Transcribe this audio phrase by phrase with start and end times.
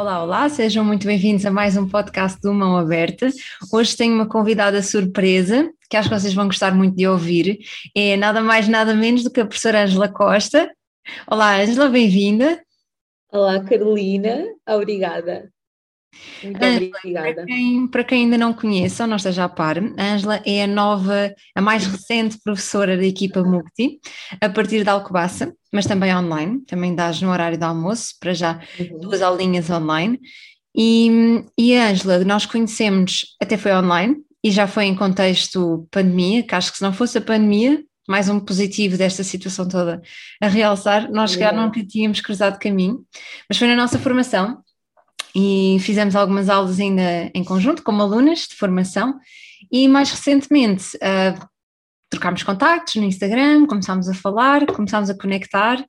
[0.00, 3.28] Olá, olá, sejam muito bem-vindos a mais um podcast do Mão Aberta.
[3.70, 7.58] Hoje tenho uma convidada surpresa que acho que vocês vão gostar muito de ouvir.
[7.94, 10.74] É nada mais, nada menos do que a professora Ângela Costa.
[11.30, 12.62] Olá, Ângela, bem-vinda.
[13.30, 15.52] Olá, Carolina, obrigada.
[16.42, 17.34] Muito obrigada.
[17.34, 20.64] Para quem, para quem, ainda não conhece ou não esteja a par, a Ângela é
[20.64, 24.00] a nova, a mais recente professora da equipa Mukti,
[24.40, 28.60] a partir da Alcobaça, mas também online, também dás no horário do almoço, para já
[28.78, 28.98] uhum.
[28.98, 30.18] duas aulinhas online.
[30.76, 36.42] E, e a Ângela, nós conhecemos, até foi online, e já foi em contexto pandemia,
[36.42, 40.00] que acho que se não fosse a pandemia, mais um positivo desta situação toda
[40.42, 43.04] a realçar, nós já nunca tínhamos cruzado caminho,
[43.48, 44.60] mas foi na nossa formação
[45.34, 49.18] e fizemos algumas aulas ainda em conjunto como alunas de formação
[49.70, 51.48] e mais recentemente uh,
[52.08, 55.84] trocámos contactos no Instagram, começámos a falar, começámos a conectar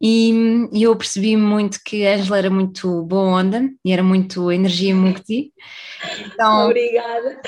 [0.00, 0.32] e,
[0.72, 4.94] e eu percebi muito que a Angela era muito boa onda e era muito energia
[4.94, 5.52] multi.
[6.26, 7.40] Então, Obrigada.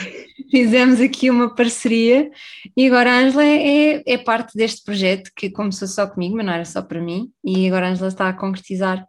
[0.51, 2.31] Fizemos aqui uma parceria
[2.77, 6.53] e agora a Angela é, é parte deste projeto que começou só comigo, mas não
[6.53, 9.07] era só para mim, e agora a Angela está a concretizar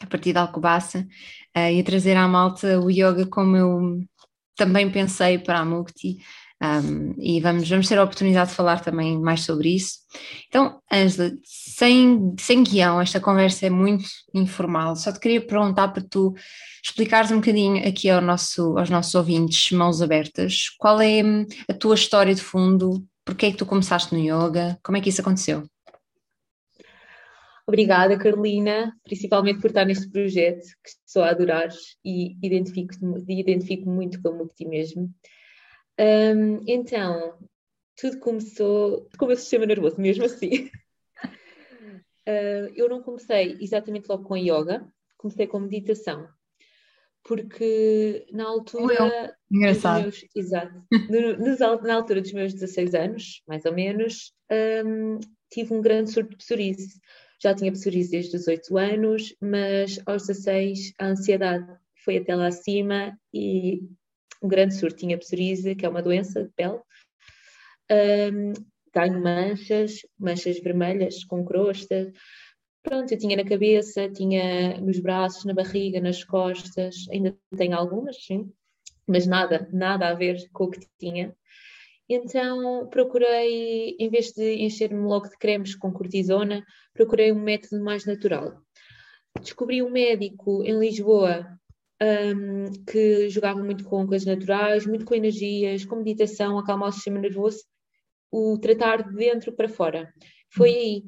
[0.00, 1.06] a partir da Alcobaça
[1.66, 4.00] uh, e a trazer à malta o yoga como eu
[4.56, 6.18] também pensei para a Mukti.
[6.60, 9.98] Um, e vamos, vamos ter a oportunidade de falar também mais sobre isso.
[10.48, 14.96] Então, Angela, sem, sem guião, esta conversa é muito informal.
[14.96, 16.34] Só te queria perguntar para tu
[16.84, 21.74] explicares um bocadinho aqui ao nosso, aos nossos ouvintes, mãos abertas, qual é hum, a
[21.74, 23.04] tua história de fundo?
[23.24, 24.78] Porquê é que tu começaste no yoga?
[24.82, 25.64] Como é que isso aconteceu?
[27.68, 31.68] Obrigada, Carolina, principalmente por estar neste projeto que estou a adorar
[32.02, 32.94] e identifico,
[33.28, 35.14] identifico muito como ti mesmo.
[36.00, 37.38] Um, então,
[37.94, 40.70] tudo começou com o meu sistema nervoso, mesmo assim.
[42.26, 46.26] uh, eu não comecei exatamente logo com yoga, comecei com meditação.
[47.22, 49.36] Porque na altura.
[49.52, 50.04] Engraçado.
[50.04, 50.86] Meus, exato.
[51.10, 54.32] No, na altura dos meus 16 anos, mais ou menos,
[54.86, 55.18] um,
[55.52, 56.98] tive um grande surto de psoríase
[57.40, 61.66] já tinha psoríase desde os 8 anos, mas aos 16 a ansiedade
[62.04, 63.80] foi até lá acima e
[64.42, 66.80] um grande surto tinha psoríase, que é uma doença de pele.
[67.90, 68.52] Um,
[68.94, 72.12] ganho manchas, manchas vermelhas com crosta.
[72.82, 78.24] Pronto, eu tinha na cabeça, tinha nos braços, na barriga, nas costas, ainda tenho algumas,
[78.24, 78.50] sim,
[79.06, 81.36] mas nada, nada a ver com o que tinha.
[82.08, 86.64] Então procurei, em vez de encher-me logo de cremes com cortisona,
[86.94, 88.62] procurei um método mais natural.
[89.40, 91.46] Descobri um médico em Lisboa
[92.00, 97.18] um, que jogava muito com coisas naturais, muito com energias, com meditação, acalmar o sistema
[97.18, 97.64] nervoso,
[98.30, 100.12] o tratar de dentro para fora.
[100.50, 101.04] Foi aí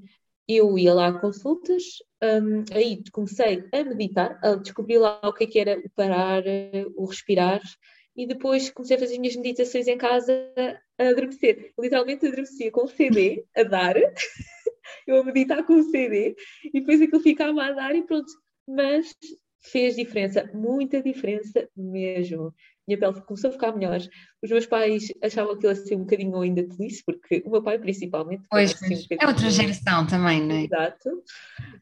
[0.49, 1.85] eu ia lá a consultas,
[2.23, 6.43] um, aí comecei a meditar, a descobrir lá o que, é que era o parar,
[6.97, 7.61] o respirar,
[8.17, 10.33] e depois comecei a fazer as minhas meditações em casa
[11.01, 11.73] a adormecer.
[11.79, 13.97] Literalmente adormecia com o CD a dar,
[15.07, 18.31] eu a meditar com o CD, e depois aquilo ficava a dar e pronto.
[18.69, 19.15] Mas
[19.63, 22.55] fez diferença, muita diferença mesmo
[22.91, 24.01] minha pele começou a ficar melhor.
[24.43, 28.43] Os meus pais achavam ia ser um bocadinho ainda triste, porque o meu pai principalmente.
[28.51, 30.65] Pois, assim, um é outra geração também, não é?
[30.65, 31.23] Exato.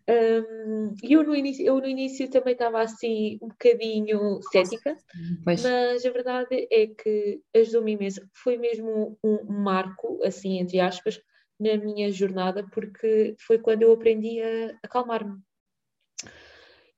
[0.09, 4.97] Um, e eu no, início, eu no início também estava assim um bocadinho cética,
[5.45, 5.63] pois.
[5.63, 8.21] mas a verdade é que ajudou-me imenso.
[8.35, 11.21] Foi mesmo um, um marco, assim, entre aspas,
[11.59, 15.39] na minha jornada, porque foi quando eu aprendi a acalmar-me.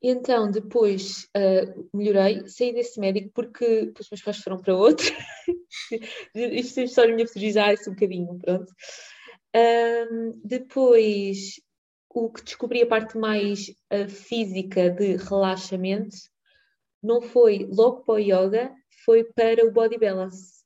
[0.02, 5.06] Então, depois uh, melhorei, saí desse médico porque os meus pais foram para outro.
[6.34, 8.72] Isto é só a minha fragilidade, um bocadinho, pronto.
[9.54, 11.60] Um, depois,
[12.08, 16.16] o que descobri a parte mais uh, física de relaxamento
[17.02, 18.72] não foi logo para o yoga,
[19.04, 20.60] foi para o body balance.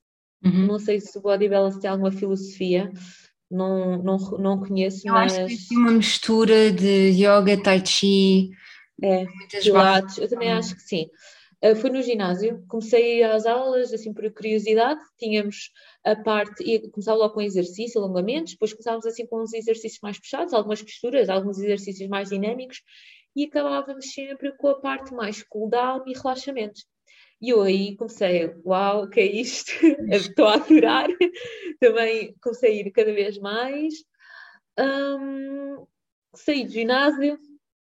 [0.44, 0.66] Uhum.
[0.66, 2.92] Não sei se o body balance tem alguma filosofia,
[3.50, 5.36] não, não, não conheço, Eu mas...
[5.36, 8.50] acho que tem uma mistura de yoga, tai chi
[9.02, 9.26] é,
[9.62, 11.10] pilates, eu também acho que sim.
[11.64, 15.70] Uh, fui no ginásio, comecei às aulas, assim por curiosidade, tínhamos
[16.04, 20.18] a parte, e começava logo com exercício, alongamentos, depois começávamos assim com uns exercícios mais
[20.18, 22.82] puxados, algumas posturas, alguns exercícios mais dinâmicos,
[23.34, 26.82] e acabávamos sempre com a parte mais cool down e relaxamento.
[27.40, 29.70] E eu aí comecei, uau, o que é isto?
[30.10, 31.08] Estou a adorar.
[31.80, 33.94] Também comecei a ir cada vez mais.
[34.78, 35.86] Um,
[36.34, 37.38] saí do ginásio,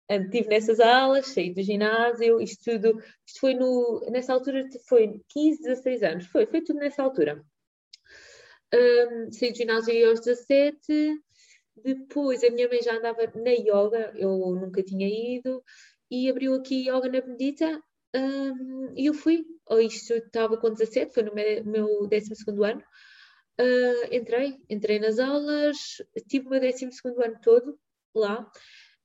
[0.09, 5.63] estive nessas aulas, saí do ginásio, isto tudo, isto foi no, nessa altura foi 15,
[5.63, 7.43] 16 anos, foi, foi tudo nessa altura.
[8.73, 11.21] Um, saí do ginásio aos 17,
[11.83, 15.63] depois a minha mãe já andava na yoga, eu nunca tinha ido,
[16.09, 17.81] e abriu aqui Yoga na Bendita,
[18.15, 19.45] um, e eu fui.
[19.69, 22.33] Oh, isto estava com 17, foi no meu, meu 12
[22.63, 22.83] ano.
[23.59, 25.77] Uh, entrei, entrei nas aulas,
[26.27, 26.85] tive o meu 12
[27.23, 27.79] ano todo
[28.15, 28.49] lá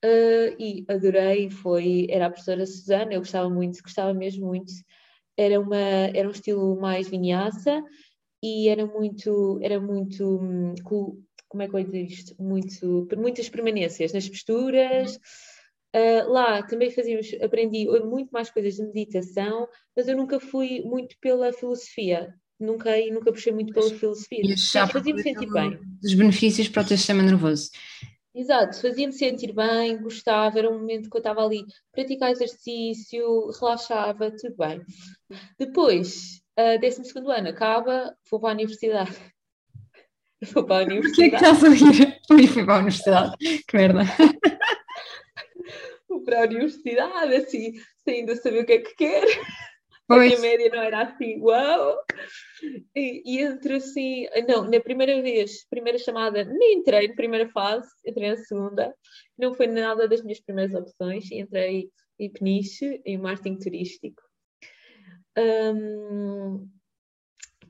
[0.04, 1.50] uh, e adorei.
[1.50, 4.72] Foi, era a professora Susana, eu gostava muito, gostava mesmo muito.
[5.36, 7.82] Era, uma, era um estilo mais vinhaça
[8.42, 10.74] e era muito, era muito, hum,
[11.48, 12.42] como é que eu ia dizer isto?
[12.42, 15.16] Muito, muitas permanências nas posturas.
[15.94, 19.66] Uh, lá também fazíamos, aprendi muito mais coisas de meditação,
[19.96, 24.42] mas eu nunca fui muito pela filosofia nunca, nunca puxei muito pela filosofia.
[24.88, 25.78] Fazia-me sentir bem.
[26.02, 27.70] Dos benefícios para o teu sistema nervoso.
[28.34, 34.30] Exato, fazia-me sentir bem, gostava, era um momento que eu estava ali, praticar exercício, relaxava,
[34.30, 34.80] tudo bem.
[35.58, 39.16] Depois, uh, 12 ano acaba, vou para a universidade.
[40.54, 41.10] Vou para a universidade.
[41.10, 42.48] O que é que estás a ouvir?
[42.52, 43.36] Fui para a universidade,
[43.66, 44.02] que merda.
[46.08, 47.72] Vou para a universidade, assim,
[48.04, 49.26] sem ainda saber o que é que quero.
[50.06, 50.32] Pois.
[50.32, 51.98] A minha média não era assim, uau!
[52.94, 53.44] E, e
[53.74, 58.94] assim, não, na primeira vez, primeira chamada, nem entrei na primeira fase, entrei na segunda,
[59.36, 64.22] não foi nada das minhas primeiras opções, entrei em Peniche, em marketing turístico.
[65.38, 66.68] Um,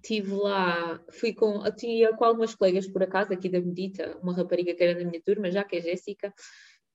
[0.02, 4.74] tive lá, fui com, tinha com algumas colegas por acaso aqui da Medita, uma rapariga
[4.74, 6.32] que era da minha turma, já que é Jéssica,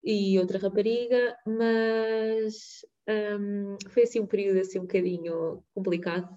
[0.04, 6.28] e outra rapariga, mas um, foi assim um período assim um bocadinho complicado,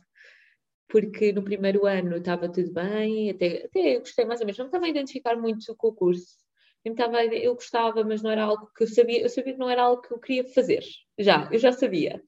[0.89, 4.87] porque no primeiro ano estava tudo bem, até, até gostei mais ou menos, não estava
[4.87, 6.37] a identificar muito com o curso.
[6.85, 9.69] Eu, estava, eu gostava, mas não era algo que eu sabia, eu sabia que não
[9.69, 10.85] era algo que eu queria fazer,
[11.19, 12.23] já, eu já sabia.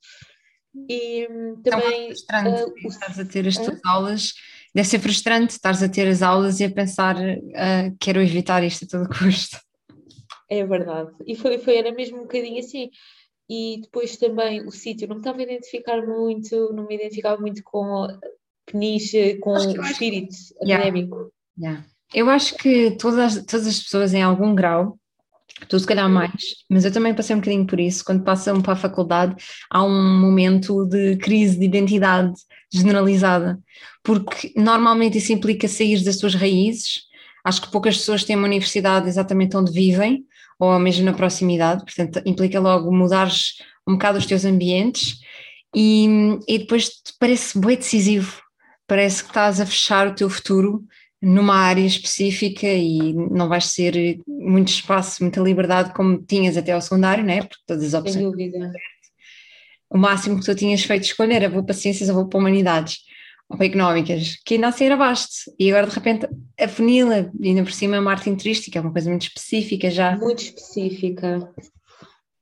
[0.89, 2.05] E hum, também.
[2.05, 4.35] É frustrante uh, estás a ter as tuas uh, aulas,
[4.75, 8.85] deve ser frustrante estares a ter as aulas e a pensar, uh, quero evitar isto
[8.85, 9.59] a todo custo.
[10.51, 11.13] É verdade.
[11.27, 12.91] E foi, foi, era mesmo um bocadinho assim.
[13.51, 17.63] E depois também o sítio, não me estava a identificar muito, não me identificava muito
[17.65, 18.07] com
[18.71, 21.33] peniche, com o espírito académico.
[21.59, 21.85] Yeah.
[22.15, 24.99] Eu acho que todas, todas as pessoas em algum grau
[25.67, 26.33] tu se calhar mais,
[26.71, 28.05] mas eu também passei um bocadinho por isso.
[28.05, 29.35] Quando passam para a faculdade,
[29.71, 32.33] há um momento de crise de identidade
[32.73, 33.59] generalizada,
[34.03, 37.03] porque normalmente isso implica sair das tuas raízes.
[37.45, 40.25] Acho que poucas pessoas têm uma universidade exatamente onde vivem,
[40.59, 43.55] ou mesmo na proximidade, portanto, implica logo mudares
[43.87, 45.21] um bocado os teus ambientes
[45.75, 48.43] e, e depois parece bem decisivo,
[48.89, 50.83] parece que estás a fechar o teu futuro
[51.21, 56.81] numa área específica e não vais ter muito espaço, muita liberdade como tinhas até ao
[56.81, 57.43] secundário, né?
[57.43, 58.15] Porque todas as opções.
[58.15, 58.73] Sem dúvida.
[59.91, 63.01] O máximo que tu tinhas feito escolher era vou para ciências ou vou para humanidades
[63.49, 65.51] ou para económicas, que ainda assim era baste.
[65.59, 69.11] E agora de repente a funila, ainda por cima a marketing turística, é uma coisa
[69.11, 70.17] muito específica já.
[70.17, 71.53] Muito específica.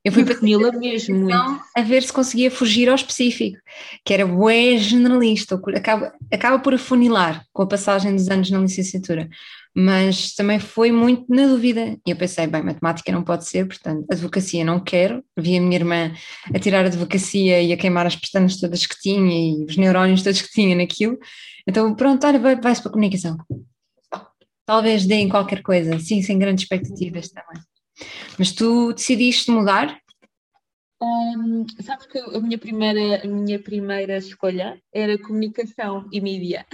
[0.06, 1.34] Eu fui para funila mesmo muito.
[1.74, 3.58] a ver se conseguia fugir ao específico,
[4.04, 9.28] que era bué generalista, acaba, acaba por afunilar com a passagem dos anos na licenciatura,
[9.74, 11.98] mas também foi muito na dúvida.
[12.06, 15.24] E eu pensei, bem, matemática não pode ser, portanto, advocacia não quero.
[15.36, 16.12] Vi a minha irmã
[16.54, 20.22] a tirar a advocacia e a queimar as pestanas todas que tinha e os neurónios
[20.22, 21.18] todos que tinha naquilo.
[21.66, 23.36] Então, pronto, olha, vai-se vai para a comunicação.
[24.64, 27.60] Talvez deem qualquer coisa, sim, sem grandes expectativas também.
[28.38, 29.98] Mas tu decidiste mudar?
[31.00, 36.66] Um, sabes que a minha primeira, a minha primeira escolha era comunicação e mídia.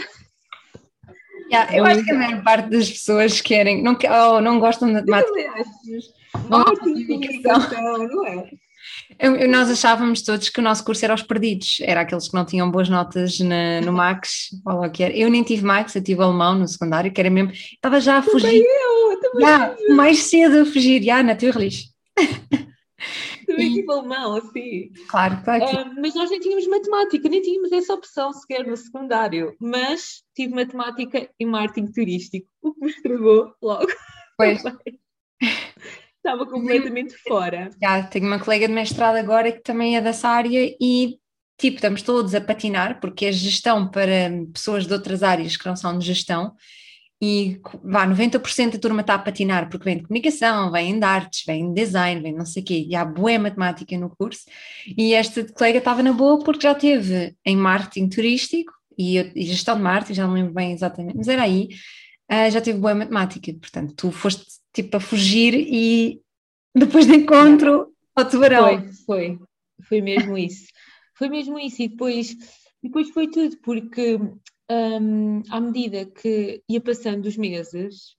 [1.51, 4.95] Yeah, eu acho que a maior parte das pessoas querem, não, oh, não gostam de
[4.95, 5.65] matemática.
[6.49, 8.51] Não gostam de comunicação, não é?
[9.19, 12.45] Eu, nós achávamos todos que o nosso curso era aos perdidos, era aqueles que não
[12.45, 15.15] tinham boas notas na, no Max, ou lá que era.
[15.15, 18.23] Eu nem tive Max, eu tive alemão no secundário, que era mesmo, estava já a
[18.23, 18.47] fugir.
[18.47, 19.02] Também eu,
[19.35, 19.97] yeah, eu.
[19.97, 21.93] Mais cedo a fugir, já, na Turlis.
[23.47, 24.91] Também tive alemão, assim.
[25.09, 25.65] Claro, claro.
[25.65, 29.55] Uh, mas nós nem tínhamos matemática, nem tínhamos essa opção sequer no secundário.
[29.61, 33.87] Mas tive matemática e marketing turístico, o que me estragou logo.
[34.37, 34.63] Pois.
[36.17, 37.71] Estava completamente fora.
[37.83, 41.19] Já, tenho uma colega de mestrado agora que também é dessa área e
[41.59, 45.77] tipo, estamos todos a patinar, porque é gestão para pessoas de outras áreas que não
[45.77, 46.55] são de gestão,
[47.25, 51.45] e vá, 90% da turma está a patinar, porque vem de comunicação, vem de artes,
[51.47, 54.43] vem de design, vem não sei o quê, e há boa matemática no curso,
[54.99, 59.77] e esta colega estava na boa porque já teve em marketing turístico e, e gestão
[59.77, 61.69] de marketing, já não lembro bem exatamente, mas era aí,
[62.29, 66.21] uh, já teve boa matemática, portanto, tu foste tipo a fugir e
[66.75, 68.65] depois de encontro ao tubarão.
[68.65, 69.39] Foi, foi,
[69.89, 70.67] foi mesmo isso.
[71.15, 72.35] Foi mesmo isso, e depois,
[72.83, 74.19] depois foi tudo, porque
[74.71, 78.17] um, à medida que ia passando os meses,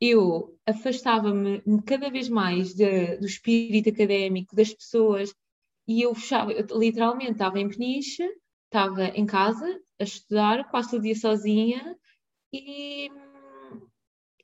[0.00, 5.34] eu afastava-me cada vez mais de, do espírito académico, das pessoas,
[5.86, 8.26] e eu fechava, eu, literalmente estava em Peniche,
[8.66, 11.96] estava em casa a estudar, quase o dia sozinha
[12.52, 13.10] e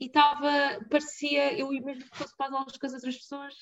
[0.00, 3.54] estava, parecia, eu mesmo que fosse para as aulas com as outras pessoas,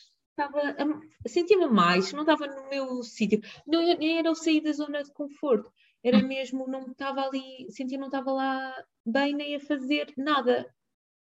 [1.27, 5.71] sentia-me mais, não estava no meu sítio, nem era o sair da zona de conforto,
[6.05, 10.71] era mesmo, não estava ali, sentia não estava lá bem nem a fazer nada.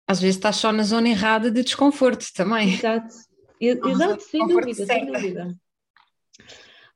[0.07, 2.73] Às vezes estás só na zona errada de desconforto também.
[2.73, 3.15] Exato,
[3.61, 5.55] exato, sem dúvida, sem dúvida.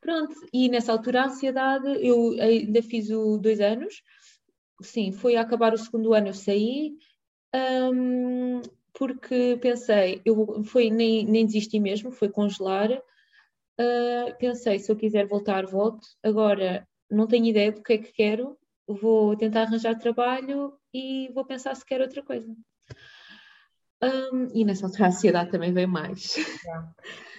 [0.02, 4.02] Pronto, e nessa altura a ansiedade, eu ainda fiz o dois anos,
[4.82, 6.94] sim, foi a acabar o segundo ano, eu saí,
[7.94, 8.62] um,
[8.94, 12.92] porque pensei, eu foi nem, nem desisti mesmo, foi congelar.
[13.80, 16.08] Uh, pensei, se eu quiser voltar, volto.
[16.24, 18.58] Agora não tenho ideia do que é que quero,
[18.88, 22.56] vou tentar arranjar trabalho e vou pensar se quero outra coisa.
[24.04, 26.36] Um, e nessa altura a ansiedade também veio mais.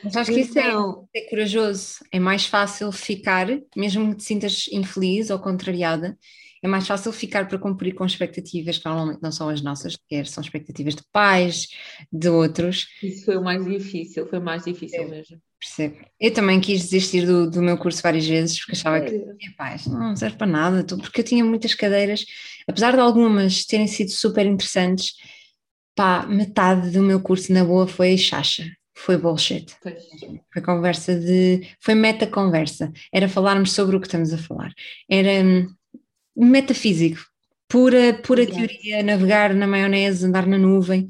[0.03, 1.99] Mas acho que isso é, então é corajoso.
[2.11, 3.47] É mais fácil ficar,
[3.77, 6.19] mesmo que te sintas infeliz ou contrariada,
[6.63, 10.27] é mais fácil ficar para cumprir com expectativas que normalmente não são as nossas, quer
[10.27, 11.69] são expectativas de pais,
[12.11, 12.89] de outros.
[13.03, 15.41] Isso foi o mais difícil, foi o mais difícil é, mesmo.
[15.59, 15.97] Percebo.
[16.21, 20.15] Eu também quis desistir do, do meu curso várias vezes, porque achava que, pais, não
[20.15, 22.25] serve para nada, porque eu tinha muitas cadeiras,
[22.69, 25.15] apesar de algumas terem sido super interessantes,
[25.95, 28.65] pá, metade do meu curso na boa foi chacha.
[28.99, 29.75] Foi bullshit.
[29.83, 30.03] Pois.
[30.53, 31.69] Foi conversa de.
[31.81, 32.91] Foi meta-conversa.
[33.13, 34.73] Era falarmos sobre o que estamos a falar.
[35.09, 35.67] Era hum,
[36.35, 37.21] metafísico,
[37.69, 41.09] pura, pura teoria, navegar na maionese, andar na nuvem.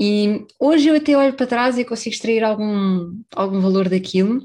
[0.00, 4.42] E hoje eu até olho para trás e consigo extrair algum, algum valor daquilo,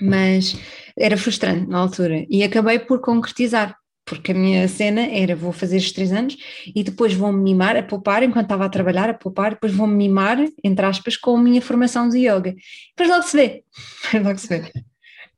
[0.00, 0.56] mas
[0.98, 2.24] era frustrante na altura.
[2.30, 6.38] E acabei por concretizar, porque a minha cena era vou fazer estes três anos
[6.74, 10.38] e depois vou-me mimar, a poupar, enquanto estava a trabalhar, a poupar, depois vou-me mimar,
[10.64, 12.54] entre aspas, com a minha formação de yoga.
[12.96, 13.64] Depois logo se vê,
[14.24, 14.72] logo se vê.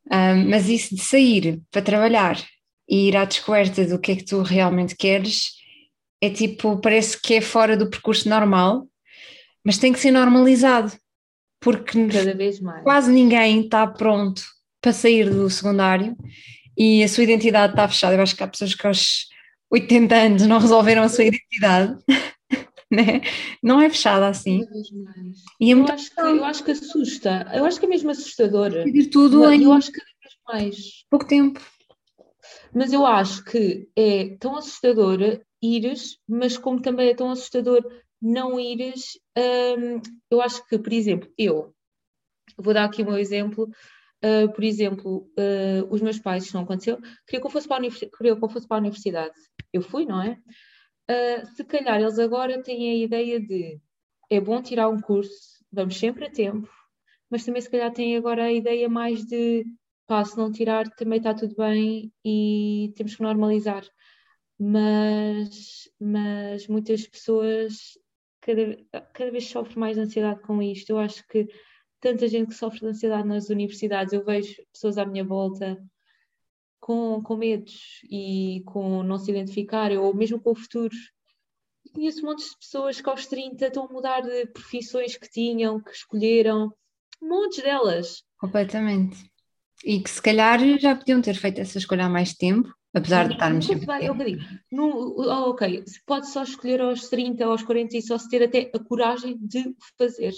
[0.08, 2.40] Um, mas isso de sair para trabalhar
[2.88, 5.56] e ir à descoberta do que é que tu realmente queres
[6.20, 8.86] é tipo, parece que é fora do percurso normal,
[9.66, 10.92] mas tem que ser normalizado,
[11.60, 11.98] porque
[12.84, 14.40] quase ninguém está pronto
[14.80, 16.16] para sair do secundário
[16.78, 18.14] e a sua identidade está fechada.
[18.14, 19.26] Eu acho que há pessoas que aos
[19.68, 21.98] 80 anos não resolveram a sua identidade.
[22.88, 23.20] Né?
[23.60, 24.64] Não é fechada assim.
[25.60, 28.70] E é eu, acho que, eu acho que assusta, eu acho que é mesmo assustador.
[29.10, 30.76] tudo eu, em eu acho que cada vez mais.
[31.10, 31.60] Pouco tempo.
[32.72, 35.18] Mas eu acho que é tão assustador
[35.60, 37.84] ires, mas como também é tão assustador
[38.20, 41.74] não ires, hum, eu acho que, por exemplo, eu
[42.58, 43.68] vou dar aqui um exemplo.
[44.24, 47.86] Uh, por exemplo, uh, os meus pais, isso não aconteceu, queriam que eu fosse para
[47.86, 49.34] a, queriam que eu fosse para a universidade.
[49.72, 50.38] Eu fui, não é?
[51.08, 53.78] Uh, se calhar eles agora têm a ideia de
[54.30, 56.68] é bom tirar um curso, vamos sempre a tempo,
[57.30, 59.64] mas também se calhar têm agora a ideia mais de
[60.06, 63.84] pá, se não tirar também está tudo bem e temos que normalizar.
[64.58, 67.98] Mas, mas muitas pessoas
[68.46, 70.90] cada, cada vez sofrem mais de ansiedade com isto.
[70.90, 71.48] Eu acho que
[72.00, 75.76] tanta gente que sofre de ansiedade nas universidades, eu vejo pessoas à minha volta
[76.78, 80.94] com, com medos e com não se identificarem, ou mesmo com o futuro.
[81.92, 85.90] conheço montes de pessoas que aos 30 estão a mudar de profissões que tinham, que
[85.90, 86.72] escolheram,
[87.20, 88.22] montes delas.
[88.38, 89.18] Completamente.
[89.84, 93.34] E que se calhar já podiam ter feito essa escolha há mais tempo, apesar de
[93.34, 93.86] estarmos sempre.
[93.86, 98.02] Vai, eu digo, no, oh, ok, se pode só escolher aos 30, aos 40 e
[98.02, 100.32] só se ter até a coragem de fazer.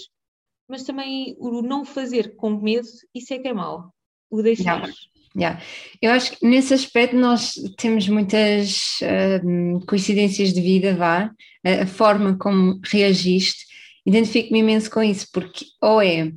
[0.67, 3.93] Mas também o não fazer com medo, isso é que é mau.
[4.29, 4.77] O deixar.
[4.77, 4.93] Yeah.
[5.35, 5.61] Yeah.
[6.01, 11.31] Eu acho que nesse aspecto nós temos muitas uh, coincidências de vida, vá,
[11.63, 13.65] a forma como reagiste,
[14.05, 16.31] identifico-me imenso com isso, porque ou é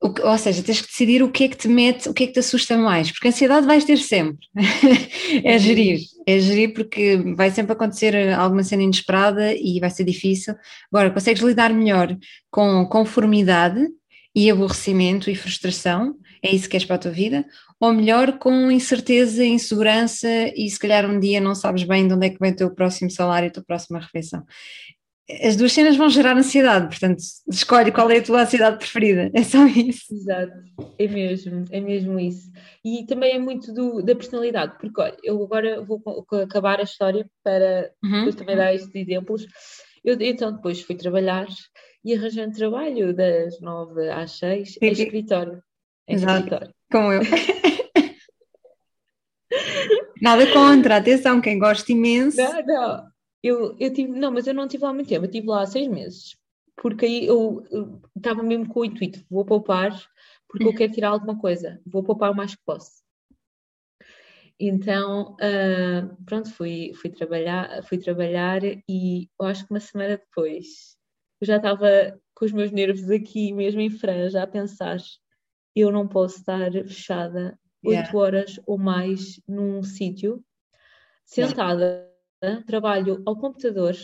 [0.00, 2.34] ou seja, tens que decidir o que é que te mete, o que é que
[2.34, 4.46] te assusta mais, porque ansiedade vais ter sempre.
[5.42, 10.54] é gerir, é gerir porque vai sempre acontecer alguma cena inesperada e vai ser difícil.
[10.92, 12.16] Agora, consegues lidar melhor
[12.50, 13.86] com conformidade
[14.34, 17.46] e aborrecimento e frustração, é isso que queres para a tua vida,
[17.80, 22.26] ou melhor com incerteza, insegurança e se calhar um dia não sabes bem de onde
[22.26, 24.44] é que vem o teu próximo salário e a tua próxima refeição
[25.28, 27.18] as duas cenas vão gerar ansiedade, portanto,
[27.50, 30.14] escolhe qual é a tua ansiedade preferida, é só isso.
[30.14, 30.52] Exato,
[30.98, 32.48] é mesmo, é mesmo isso.
[32.84, 36.00] E também é muito do, da personalidade, porque olha, eu agora vou
[36.42, 38.18] acabar a história para uhum.
[38.18, 39.46] depois também dar estes exemplos.
[40.04, 41.48] Eu então depois fui trabalhar
[42.04, 45.60] e arranjei um trabalho das nove às seis em escritório.
[46.06, 46.70] Em Exato, escritório.
[46.92, 47.22] como eu.
[50.22, 52.36] Nada contra, atenção, quem gosta imenso.
[52.36, 55.46] Não, não, eu, eu tive, não, mas eu não tive lá muito tempo, eu estive
[55.46, 56.36] lá seis meses,
[56.76, 57.64] porque aí eu
[58.16, 59.92] estava mesmo com o intuito, vou poupar,
[60.48, 63.04] porque eu quero tirar alguma coisa, vou poupar o mais que posso.
[64.58, 70.96] Então, uh, pronto, fui, fui, trabalhar, fui trabalhar e eu acho que uma semana depois
[71.40, 74.98] eu já estava com os meus nervos aqui, mesmo em franja, a pensar:
[75.74, 78.18] eu não posso estar fechada oito yeah.
[78.18, 80.42] horas ou mais num sítio,
[81.24, 82.10] sentada.
[82.66, 83.94] Trabalho ao computador,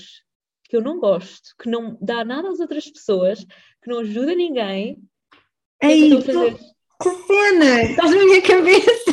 [0.65, 3.45] que eu não gosto, que não dá nada às outras pessoas,
[3.83, 5.03] que não ajuda ninguém.
[5.81, 6.57] Que, fazer...
[6.57, 7.83] que cena!
[7.83, 9.13] Estás na minha cabeça!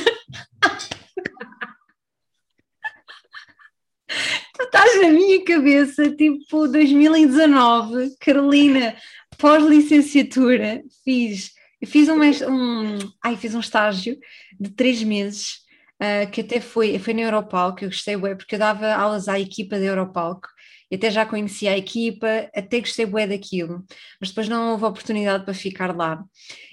[4.54, 8.96] tu estás na minha cabeça, tipo 2019, Carolina,
[9.38, 11.52] pós-licenciatura, fiz,
[11.86, 14.18] fiz um, um, ai, fiz um estágio
[14.60, 15.62] de três meses,
[16.02, 19.40] uh, que até foi, foi na Europalco, eu gostei bem, porque eu dava aulas à
[19.40, 20.48] equipa da Europalco,
[20.92, 23.86] e até já conhecia a equipa, até gostei bué daquilo,
[24.20, 26.24] mas depois não houve oportunidade para ficar lá.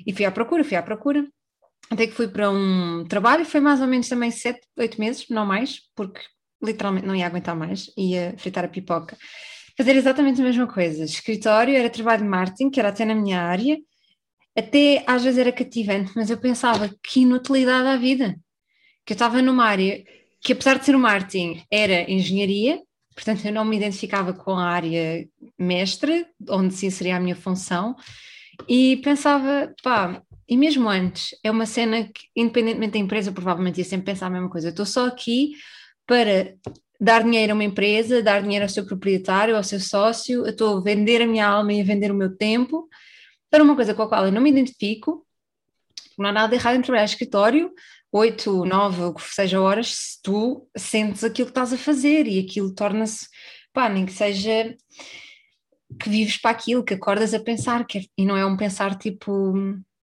[0.06, 1.26] E fui à procura, fui à procura,
[1.90, 5.44] até que fui para um trabalho, foi mais ou menos também sete, oito meses, não
[5.44, 6.20] mais, porque
[6.62, 9.16] literalmente não ia aguentar mais, ia fritar a pipoca.
[9.76, 11.04] Fazer exatamente a mesma coisa.
[11.04, 13.78] Escritório era trabalho de marketing, que era até na minha área,
[14.56, 18.36] até às vezes era cativante, mas eu pensava que inutilidade à vida.
[19.06, 20.04] Que eu estava numa área
[20.42, 22.82] que, apesar de ser o marketing, era engenharia,
[23.14, 25.26] portanto eu não me identificava com a área
[25.58, 27.96] mestra, onde se inseria a minha função,
[28.68, 33.84] e pensava, pá, e mesmo antes, é uma cena que, independentemente da empresa, provavelmente ia
[33.84, 34.68] sempre pensar a mesma coisa.
[34.68, 35.52] Estou só aqui
[36.06, 36.54] para
[37.00, 40.78] dar dinheiro a uma empresa, dar dinheiro ao seu proprietário, ao seu sócio, eu estou
[40.78, 42.88] a vender a minha alma e a vender o meu tempo
[43.50, 45.26] para uma coisa com a qual eu não me identifico.
[46.18, 47.70] Não há nada errado em trabalhar escritório,
[48.12, 52.38] oito, nove, o que seja horas, se tu sentes aquilo que estás a fazer e
[52.38, 53.26] aquilo torna-se,
[53.72, 54.76] pá, nem que seja
[56.00, 58.96] que vives para aquilo, que acordas a pensar, que é, e não é um pensar
[58.98, 59.54] tipo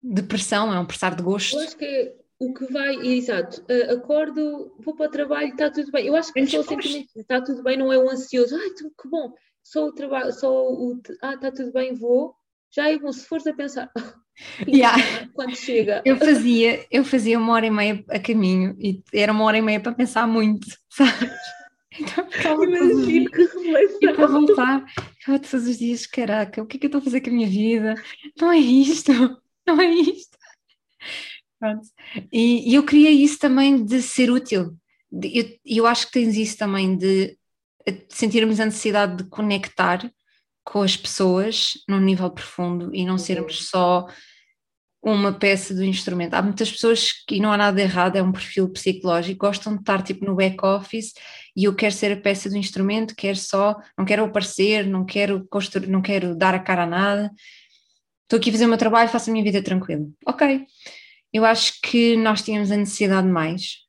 [0.03, 1.57] depressão, é um pensar de gosto.
[1.57, 6.07] Eu acho que o que vai, exato, acordo, vou para o trabalho, está tudo bem.
[6.07, 9.09] Eu acho que só o sentimento está tudo bem, não é um ansioso, ai, que
[9.09, 9.33] bom,
[9.63, 12.35] só o trabalho, só o, ah, está tudo bem, vou,
[12.71, 13.91] já é bom, se fores a pensar,
[14.67, 15.29] yeah.
[15.35, 16.03] quando chega.
[16.05, 19.63] Eu fazia, eu fazia uma hora e meia a caminho e era uma hora e
[19.63, 21.31] meia para pensar muito, sabes?
[22.01, 23.99] Então, Imagino que reflexão.
[24.03, 24.85] E para voltar,
[25.19, 27.33] ficava todos os dias, caraca, o que é que eu estou a fazer com a
[27.33, 27.95] minha vida?
[28.41, 29.13] Não é isto,
[29.67, 30.39] não é isto.
[31.59, 31.89] Pronto.
[32.33, 34.77] E, e, eu queria isso também de ser útil.
[35.11, 37.37] E eu, eu, acho que tens isso também de
[38.09, 40.09] sentirmos a necessidade de conectar
[40.69, 43.19] com as pessoas num nível profundo e não uhum.
[43.19, 44.07] sermos só
[45.03, 46.35] uma peça do instrumento.
[46.35, 49.81] Há muitas pessoas que, e não há nada errado, é um perfil psicológico, gostam de
[49.81, 51.15] estar tipo no back-office
[51.57, 55.47] e eu quero ser a peça do instrumento, quero só, não quero aparecer, não quero
[55.49, 57.31] construir, não quero dar a cara a nada.
[58.25, 60.07] Estou aqui a fazer o meu trabalho, faço a minha vida tranquila.
[60.27, 60.67] Ok,
[61.33, 63.88] eu acho que nós tínhamos a necessidade de mais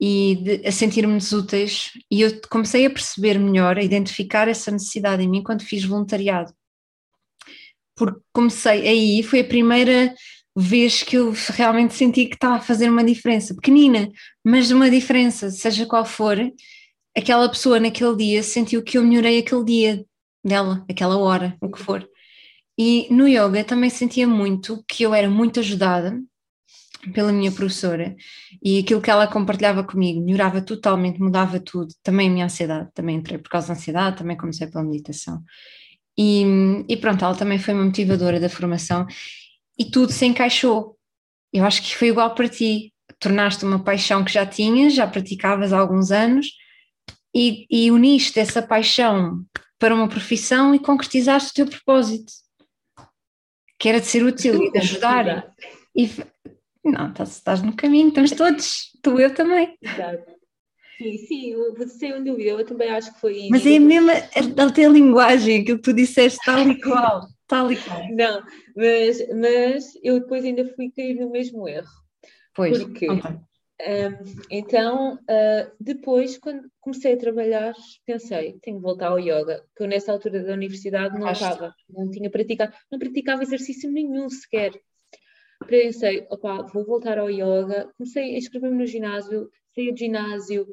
[0.00, 5.22] e de, a sentir-nos úteis e eu comecei a perceber melhor, a identificar essa necessidade
[5.22, 6.52] em mim quando fiz voluntariado.
[7.94, 10.14] Porque comecei aí, foi a primeira
[10.56, 14.10] vez que eu realmente senti que estava a fazer uma diferença, pequenina,
[14.44, 16.38] mas uma diferença, seja qual for,
[17.16, 20.06] aquela pessoa naquele dia sentiu que eu melhorei aquele dia
[20.42, 22.08] dela, aquela hora, o que for.
[22.78, 26.18] E no yoga também sentia muito que eu era muito ajudada
[27.12, 28.14] pela minha professora
[28.62, 33.16] e aquilo que ela compartilhava comigo melhorava totalmente, mudava tudo, também a minha ansiedade, também
[33.16, 35.42] entrei por causa da ansiedade, também comecei pela meditação.
[36.18, 36.44] E,
[36.88, 39.06] e pronto, ela também foi uma motivadora da formação
[39.78, 40.98] e tudo se encaixou.
[41.52, 45.72] Eu acho que foi igual para ti, tornaste uma paixão que já tinhas, já praticavas
[45.72, 46.48] há alguns anos
[47.34, 49.44] e, e uniste essa paixão
[49.78, 52.32] para uma profissão e concretizaste o teu propósito,
[53.78, 55.50] que era de ser útil e de ajudar.
[55.96, 56.10] E
[56.84, 59.76] não, estás, estás no caminho, estamos todos, tu eu também.
[59.82, 60.40] Exato.
[60.98, 61.54] Sim, sim,
[61.86, 63.48] sem dúvida, eu também acho que foi.
[63.50, 67.72] Mas é a mesma, a tua linguagem, aquilo que tu disseste, tal e qual, tal
[67.72, 68.02] e qual.
[68.14, 68.42] Não,
[68.76, 71.88] mas, mas eu depois ainda fui cair no mesmo erro.
[72.54, 73.20] Pois, Porque, um,
[74.50, 79.88] então, uh, depois, quando comecei a trabalhar, pensei, tenho que voltar ao yoga, que eu
[79.88, 84.72] nessa altura da universidade não estava, não tinha praticado, não praticava exercício nenhum sequer
[85.66, 90.66] pensei, opa, vou voltar ao yoga, comecei a inscrever-me no ginásio, saía do ginásio,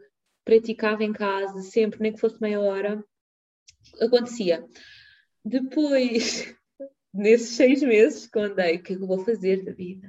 [0.43, 3.04] praticava em casa, sempre, nem que fosse meia hora,
[4.02, 4.65] acontecia.
[5.43, 6.54] Depois,
[7.13, 10.08] nesses seis meses que andei, o que é que eu vou fazer da vida?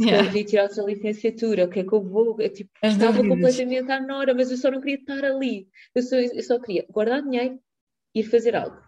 [0.00, 0.38] Se yeah.
[0.38, 2.40] eu tirar outra licenciatura, o que é que eu vou?
[2.40, 5.68] Eu, tipo, estava completamente à nora, mas eu só não queria estar ali.
[5.92, 7.58] Eu só, eu só queria guardar dinheiro,
[8.14, 8.80] ir fazer algo.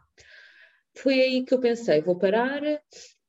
[0.96, 2.62] Foi aí que eu pensei, vou parar,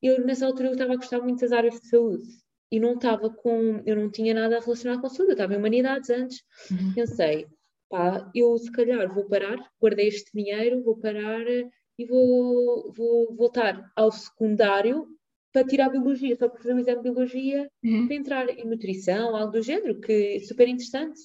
[0.02, 2.28] eu nessa altura eu estava a gostar muito das áreas de saúde
[2.72, 6.10] e não estava com, eu não tinha nada relacionado com saúde, eu estava em humanidades
[6.10, 6.42] antes.
[6.72, 6.94] Uhum.
[6.94, 7.48] Pensei,
[7.90, 13.92] pá, eu se calhar vou parar, guardei este dinheiro, vou parar e vou, vou voltar
[13.96, 15.08] ao secundário
[15.52, 18.08] para tirar biologia, só para fazer o exame de biologia, uhum.
[18.08, 21.20] para entrar em nutrição, algo do género, que é super interessante.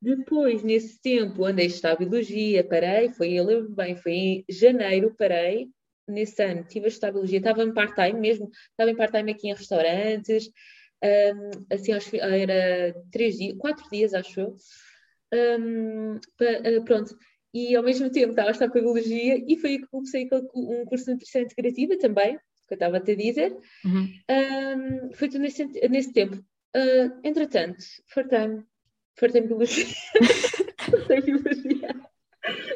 [0.00, 5.12] Depois, nesse tempo, andei a estudar biologia, parei, foi, eu lembro bem, foi em janeiro,
[5.18, 5.68] parei,
[6.08, 9.54] nesse ano tive a estudar biologia, estava em part-time mesmo, estava em part-time aqui em
[9.54, 10.50] restaurantes,
[11.02, 14.56] um, assim, acho que era três dias, quatro dias, acho eu.
[15.32, 17.16] Um, uh, pronto,
[17.52, 21.06] e ao mesmo tempo estava a estudar biologia e foi aí que comecei um curso
[21.06, 23.56] de nutrição integrativa também, que eu estava a te dizer.
[23.84, 24.12] Uhum.
[24.30, 26.36] Um, foi tudo nesse, nesse tempo.
[26.76, 28.62] Uh, entretanto, fartei-me,
[29.18, 29.86] fartei-me biologia.
[30.90, 31.96] fartei biologia.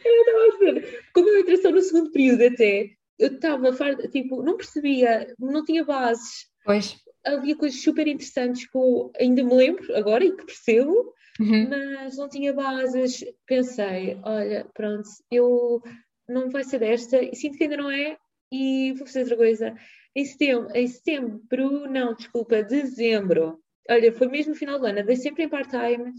[0.04, 1.04] Eu estava a ver.
[1.12, 2.90] Como eu entrei só no segundo período até,
[3.22, 3.70] eu estava,
[4.10, 6.46] tipo, não percebia, não tinha bases.
[6.64, 6.96] Pois.
[7.24, 11.68] Havia coisas super interessantes que eu ainda me lembro agora e que percebo, uhum.
[11.68, 13.24] mas não tinha bases.
[13.46, 15.80] Pensei, olha, pronto, eu
[16.28, 18.16] não vai ser desta, e sinto que ainda não é,
[18.50, 19.74] e vou fazer outra coisa.
[20.16, 23.58] Em setembro, em setembro, não, desculpa, dezembro.
[23.88, 26.12] Olha, foi mesmo no final do ano, andei sempre em part-time,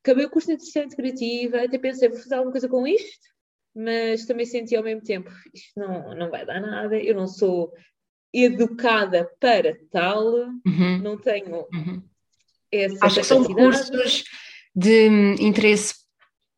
[0.00, 3.26] acabei o curso de nutrição integrativa, até pensei, vou fazer alguma coisa com isto,
[3.76, 7.70] mas também senti ao mesmo tempo, isto não, não vai dar nada, eu não sou
[8.32, 10.24] educada para tal,
[10.66, 10.98] uhum.
[11.02, 12.02] não tenho uhum.
[12.72, 14.24] essa Acho que são cursos
[14.74, 15.94] de hum, interesse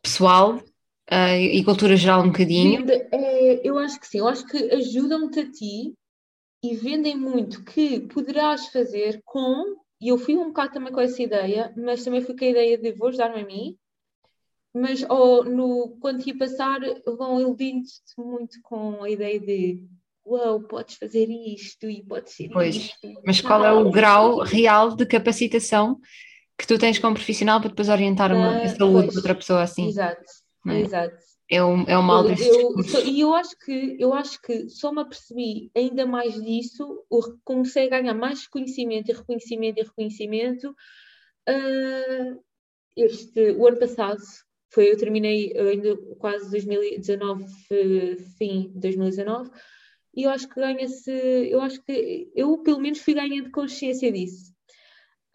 [0.00, 2.86] pessoal uh, e cultura geral um bocadinho.
[2.90, 5.94] É, eu acho que sim, eu acho que ajudam-te a ti
[6.62, 11.20] e vendem muito que poderás fazer com, e eu fui um bocado também com essa
[11.20, 13.76] ideia, mas também fui com a ideia de vou ajudar-me a mim,
[14.78, 19.84] mas oh, no, quando te passar vão iludindo-te muito com a ideia de
[20.24, 23.08] uau, podes fazer isto e podes ser pois, isto.
[23.24, 25.98] Mas qual é o grau real de capacitação
[26.56, 29.88] que tu tens como profissional para depois orientar uma uh, saúde de outra pessoa assim?
[29.88, 30.22] Exato,
[30.66, 30.80] é?
[30.80, 31.16] exato.
[31.50, 32.46] É o, é o mal desse
[33.06, 37.02] E eu acho que eu acho que só me apercebi ainda mais disso,
[37.42, 40.68] comecei a ganhar mais conhecimento e reconhecimento e reconhecimento
[41.48, 42.44] uh,
[42.94, 44.20] este, o ano passado,
[44.70, 47.44] foi, eu terminei ainda quase 2019,
[48.36, 49.50] fim de 2019,
[50.14, 54.52] e eu acho que ganha-se, eu acho que eu pelo menos fui ganhando consciência disso.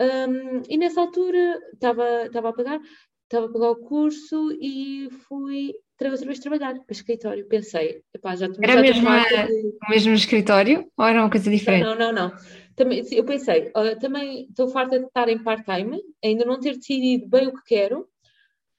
[0.01, 2.79] Um, e nessa altura estava, estava a pagar,
[3.23, 7.47] estava a pagar o curso e fui outra vez trabalhar para escritório.
[7.47, 9.77] Pensei, epá, já Era mesmo de...
[9.85, 11.83] o mesmo escritório ou era uma coisa diferente?
[11.83, 12.29] Não, não, não.
[12.29, 12.37] não.
[12.75, 17.27] Também, eu pensei, uh, também estou farta de estar em part-time, ainda não ter decidido
[17.29, 18.07] bem o que quero,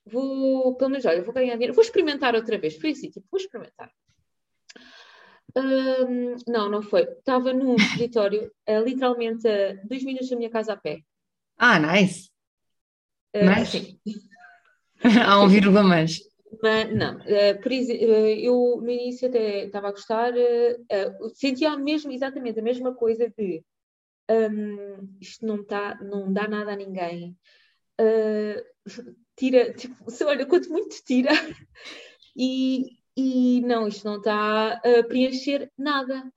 [0.06, 2.76] vou, pelo menos, olha, vou ganhar dinheiro, vou experimentar outra vez.
[2.76, 3.90] Foi assim, tipo, vou experimentar.
[5.56, 7.02] Um, não, não foi.
[7.02, 11.00] Estava num escritório, uh, literalmente a dois minutos da minha casa a pé.
[11.56, 12.30] Ah, nice.
[13.34, 13.98] Uh, sim.
[15.26, 16.18] Há um vírgula mas.
[16.62, 20.32] Mas não, uh, por exemplo, eu no início até estava a gostar,
[21.34, 23.62] sentia mesmo exatamente a mesma coisa de
[24.30, 27.36] um, isto não, tá, não dá nada a ninguém.
[28.00, 28.62] Uh,
[29.36, 31.30] tira, tipo, olha, quanto muito tira.
[32.36, 36.30] E, e não, isto não está a preencher nada.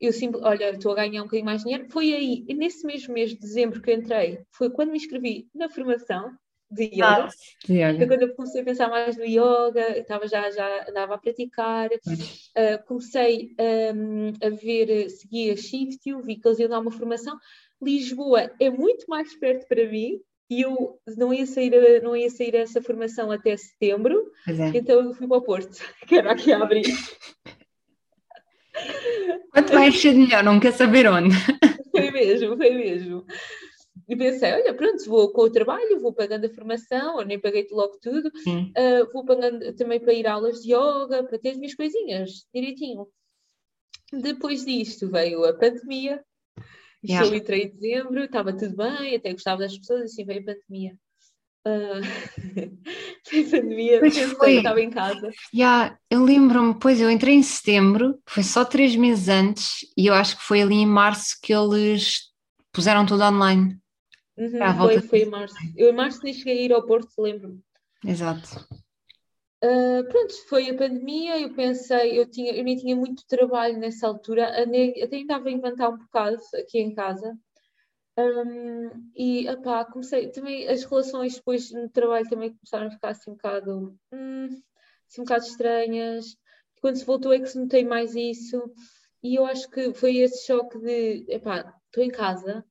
[0.00, 1.88] Eu simples, olha, estou a ganhar um bocadinho mais dinheiro.
[1.90, 5.68] Foi aí, nesse mesmo mês de dezembro que eu entrei, foi quando me inscrevi na
[5.68, 6.36] formação
[6.70, 7.28] de yoga.
[7.28, 7.30] Ah,
[7.98, 11.88] Foi quando eu comecei a pensar mais no yoga, estava já, já andava a praticar.
[11.88, 13.54] Uh, comecei
[13.94, 17.38] um, a ver, seguir a Shift, vi que eles iam dar uma formação.
[17.80, 20.20] Lisboa é muito mais perto para mim,
[20.50, 24.76] e eu não ia sair, não ia sair essa formação até setembro, é.
[24.76, 26.84] então eu fui para o Porto, que era aqui a abrir.
[29.50, 31.34] Quanto mais cedo melhor, não quer saber onde.
[31.90, 33.24] Foi mesmo, foi mesmo.
[34.08, 37.66] E pensei, olha, pronto, vou com o trabalho, vou pagando a formação, eu nem paguei
[37.70, 41.56] logo tudo, uh, vou pagando também para ir a aulas de yoga, para ter as
[41.56, 43.06] minhas coisinhas direitinho.
[44.12, 46.20] Depois disto veio a pandemia,
[47.06, 47.28] Yeah.
[47.28, 50.96] Eu entrei em dezembro, estava tudo bem, até gostava das pessoas, assim veio a pandemia.
[51.66, 52.00] Uh,
[53.30, 54.00] veio a pandemia,
[54.36, 54.56] foi.
[54.56, 55.30] estava em casa.
[55.54, 60.14] Yeah, eu lembro-me, pois eu entrei em setembro, foi só três meses antes, e eu
[60.14, 62.32] acho que foi ali em março que eles
[62.72, 63.78] puseram tudo online.
[64.36, 65.54] Uhum, foi, foi em março.
[65.76, 67.60] Eu em março nem cheguei a ir ao Porto, lembro-me.
[68.04, 68.66] Exato.
[69.64, 74.06] Uh, pronto, foi a pandemia, eu pensei, eu, tinha, eu nem tinha muito trabalho nessa
[74.06, 77.34] altura, até estava a inventar um bocado aqui em casa.
[78.18, 79.46] Um, e
[79.90, 84.62] comecei também as relações depois no trabalho também começaram a ficar assim um bocado, hum,
[85.08, 86.36] assim, um bocado estranhas.
[86.82, 88.70] Quando se voltou é que se notei mais isso,
[89.22, 92.62] e eu acho que foi esse choque de epá, estou em casa,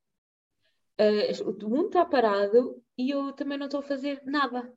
[1.01, 4.71] uh, o mundo está parado e eu também não estou a fazer nada.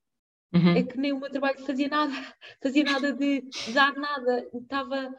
[0.55, 0.77] Uhum.
[0.77, 2.13] É que nem o meu trabalho fazia nada,
[2.63, 3.43] fazia nada de
[3.75, 5.15] dar nada, estava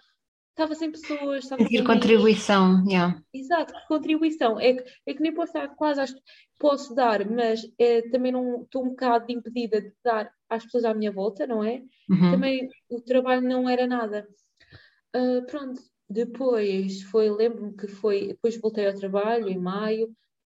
[0.58, 1.44] estava sem pessoas.
[1.44, 3.22] Estava sem contribuição, yeah.
[3.32, 4.60] Exato, contribuição.
[4.60, 6.16] É que, é que nem posso dar quase,
[6.60, 10.94] posso dar, mas é, também não estou um bocado impedida de dar às pessoas à
[10.94, 11.84] minha volta, não é?
[12.10, 12.32] Uhum.
[12.32, 14.28] Também o trabalho não era nada.
[15.16, 20.10] Uh, pronto, depois foi, lembro-me que foi, depois voltei ao trabalho em maio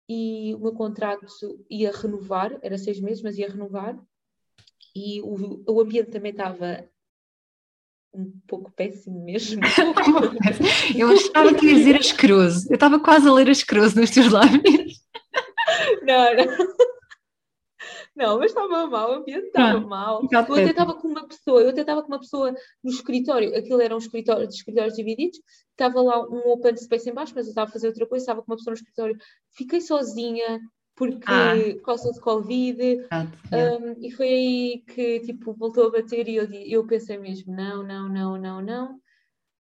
[0.08, 1.26] e o meu contrato
[1.70, 3.98] ia renovar, era seis meses, mas ia renovar.
[4.94, 6.88] E o, o ambiente também estava
[8.12, 9.60] um pouco péssimo mesmo.
[10.96, 12.68] eu estava a dizer asqueroso.
[12.70, 15.02] Eu estava quase a ler asqueroso nos teus lábios.
[16.02, 16.74] Não, não.
[18.16, 20.28] Não, mas estava mal, o ambiente estava ah, mal.
[20.30, 23.80] Eu até estava com uma pessoa, eu até estava com uma pessoa no escritório, aquilo
[23.80, 27.50] era um escritório de escritórios divididos, estava lá um open space em baixo, mas eu
[27.50, 29.16] estava a fazer outra coisa, estava com uma pessoa no escritório,
[29.56, 30.60] fiquei sozinha,
[30.96, 31.54] porque ah.
[31.54, 36.86] de Covid, ah, um, e foi aí que tipo, voltou a bater e eu, eu
[36.86, 38.94] pensei mesmo, não, não, não, não, não,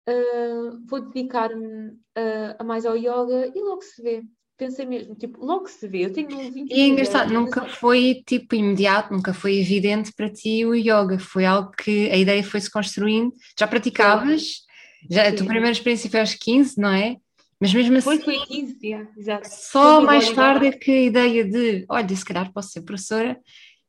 [0.07, 4.23] uh, vou dedicar-me uh, a mais ao yoga e logo se vê.
[4.57, 8.55] Pensei mesmo, tipo, logo se vê, eu tenho 20 E é engraçado, nunca foi tipo
[8.55, 13.31] imediato, nunca foi evidente para ti o yoga, foi algo que a ideia foi-se construindo,
[13.59, 14.63] já praticavas,
[15.11, 17.17] já, a tua primeira experiência foi aos 15, não é?
[17.59, 18.19] Mas mesmo assim.
[18.19, 19.47] Foi, 15, yeah, exato.
[19.49, 23.39] Só mais tarde é que a ideia de, olha, se calhar posso ser professora,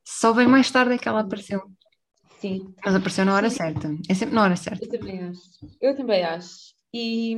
[0.04, 1.62] só bem mais tarde é que ela apareceu.
[2.40, 2.72] Sim.
[2.84, 3.56] Mas apareceu na hora Sim.
[3.56, 3.88] certa.
[4.08, 4.84] É sempre na hora certa.
[4.84, 5.40] Eu também acho.
[5.80, 6.78] Eu também acho.
[6.94, 7.36] E,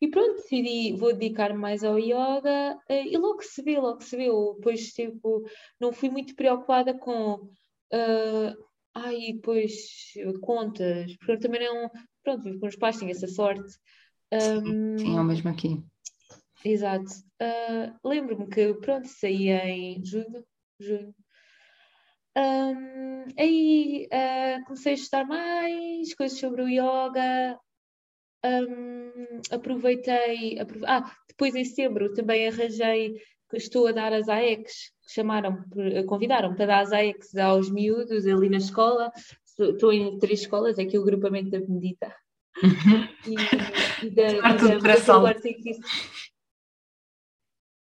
[0.00, 4.16] e pronto, decidi, vou dedicar mais ao yoga eh, e logo se vê, logo se
[4.16, 4.28] vê.
[4.28, 5.44] Eu, depois, tipo,
[5.78, 7.34] não fui muito preocupada com.
[7.92, 8.56] Uh,
[8.94, 11.90] ai, depois contas, porque eu também não.
[12.24, 13.78] Pronto, vivo com os pais, tenho essa sorte.
[14.32, 15.82] Um, sim, é o mesmo aqui.
[16.64, 17.10] Exato.
[17.40, 20.44] Uh, Lembro-me que, pronto, saí em julho.
[20.78, 21.14] julho.
[22.36, 27.58] Um, aí uh, comecei a estudar mais coisas sobre o yoga.
[28.44, 30.58] Um, aproveitei.
[30.60, 30.84] Aprove...
[30.86, 33.20] Ah, depois em setembro também arranjei.
[33.52, 35.64] Estou a dar as AECs, chamaram,
[36.06, 39.10] convidaram para dar as AECs aos miúdos ali na escola.
[39.58, 42.14] Estou em três escolas, aqui o grupamento da Benedita
[43.26, 45.80] e, e da, e da agora que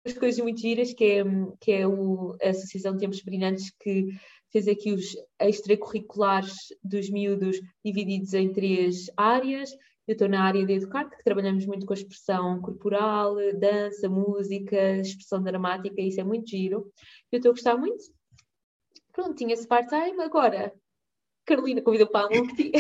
[0.06, 1.24] as coisas muito giras que é,
[1.60, 4.08] que é o, a Associação de Tempos Brilhantes que
[4.52, 9.72] fez aqui os extracurriculares dos miúdos divididos em três áreas.
[10.08, 14.98] Eu estou na área de educar, que trabalhamos muito com a expressão corporal, dança, música,
[14.98, 16.92] expressão dramática, isso é muito giro.
[17.32, 18.04] Eu estou a gostar muito.
[19.14, 20.22] Pronto, tinha esse part-time.
[20.22, 20.74] Agora,
[21.46, 22.72] Carolina convidou para a multi.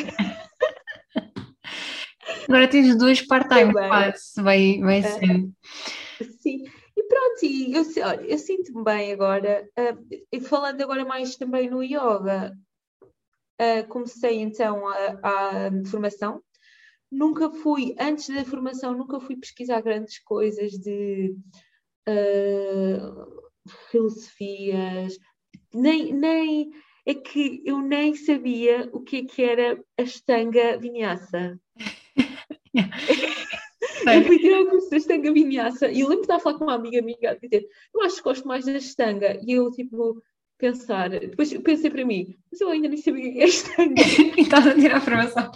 [2.51, 6.29] Agora tens dois part-time quase, vai, vai uh, ser.
[6.41, 6.65] Sim,
[6.97, 11.69] e pronto, e eu, olha, eu sinto-me bem agora, uh, e falando agora mais também
[11.69, 12.53] no yoga,
[13.01, 16.43] uh, comecei então a, a, formação,
[17.09, 21.33] nunca fui, antes da formação, nunca fui pesquisar grandes coisas de
[23.89, 25.17] filosofias,
[25.73, 26.69] nem, nem,
[27.05, 31.57] é que eu nem sabia o que, é que era a estanga vinhaça.
[34.13, 36.57] eu fui tirar o curso da estanga vinhaça e eu lembro de estar a falar
[36.57, 39.39] com uma amiga minha a dizer eu acho que gosto mais da estanga.
[39.45, 40.21] E eu tipo
[40.57, 44.01] pensar, depois pensei para mim mas eu ainda nem sabia o que é estanga.
[44.37, 45.51] E estás a tirar a formação.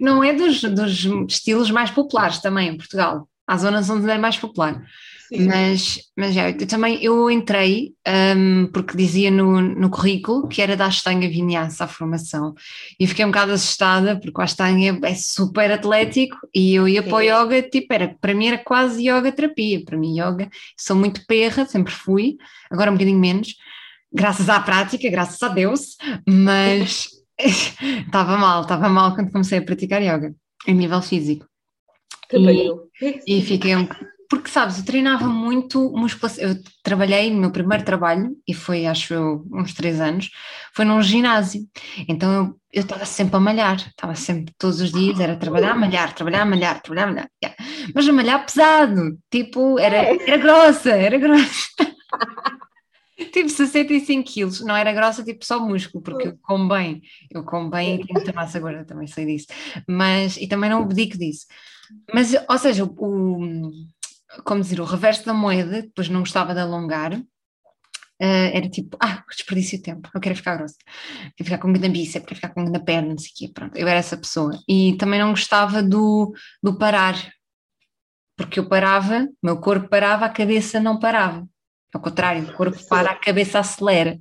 [0.00, 3.28] Não é dos, dos estilos mais populares também em Portugal.
[3.46, 4.82] Há zonas onde é mais popular
[5.32, 7.92] mas, mas já, eu também eu entrei
[8.36, 12.54] um, porque dizia no, no currículo que era da Astanga Vinhaça a formação
[12.98, 17.08] e fiquei um bocado assustada porque a Astanga é super atlético e eu ia Sim.
[17.08, 20.96] para o yoga, tipo, era, para mim era quase yoga terapia, para mim yoga, sou
[20.96, 22.36] muito perra, sempre fui,
[22.70, 23.54] agora um bocadinho menos,
[24.12, 25.96] graças à prática, graças a Deus,
[26.28, 27.08] mas
[27.38, 30.34] estava mal, estava mal quando comecei a praticar yoga,
[30.66, 31.46] em nível físico.
[32.28, 32.90] Também e, eu.
[33.26, 33.86] E fiquei um
[34.34, 36.44] porque sabes, eu treinava muito musculação.
[36.44, 40.30] Eu trabalhei no meu primeiro trabalho, e foi acho eu uns três anos,
[40.74, 41.62] foi num ginásio.
[42.08, 46.44] Então eu estava sempre a malhar, estava sempre todos os dias, era trabalhar, malhar, trabalhar,
[46.44, 47.30] malhar, trabalhar, malhar.
[47.42, 47.56] Yeah.
[47.94, 51.68] Mas a malhar pesado, tipo, era, era grossa, era grossa.
[53.32, 57.70] tipo 65 quilos, não era grossa, tipo só músculo, porque eu como bem, eu como
[57.70, 59.46] bem e tenho muita massa gorda, também sei disso,
[59.88, 61.46] mas, e também não abdico disso.
[62.12, 63.70] Mas, ou seja, o,
[64.44, 67.20] como dizer, o reverso da moeda, depois não gostava de alongar,
[68.22, 70.76] Uh, era tipo, ah, desperdício de tempo, eu quero ficar grossa,
[71.36, 73.76] quero ficar com grande bíceps, quero ficar com grande perna, não sei o quê, pronto,
[73.76, 74.56] eu era essa pessoa.
[74.68, 77.16] E também não gostava do, do parar,
[78.36, 81.44] porque eu parava, meu corpo parava, a cabeça não parava.
[81.92, 84.18] Ao contrário, o corpo para, a cabeça acelera.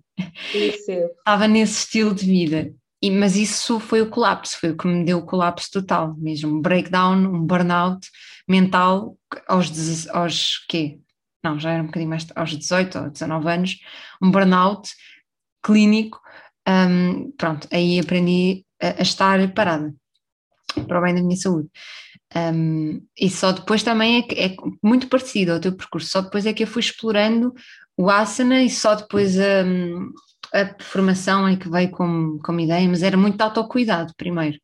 [0.53, 0.91] Isso.
[0.91, 2.73] Estava nesse estilo de vida.
[3.01, 6.57] E, mas isso foi o colapso, foi o que me deu o colapso total, mesmo
[6.57, 8.07] um breakdown, um burnout
[8.47, 10.99] mental aos, aos quê?
[11.43, 13.79] Não, já era um bocadinho mais, aos 18 ou 19 anos,
[14.21, 14.89] um burnout
[15.61, 16.19] clínico,
[16.67, 19.93] um, pronto, aí aprendi a, a, estar parada,
[20.87, 21.69] para o bem da minha saúde.
[22.35, 26.53] Um, e só depois também é, é, muito parecido ao teu percurso, só depois é
[26.53, 27.53] que eu fui explorando
[27.97, 30.11] o asana e só depois um,
[30.53, 34.57] a formação é que veio como, como ideia, mas era muito autocuidado primeiro.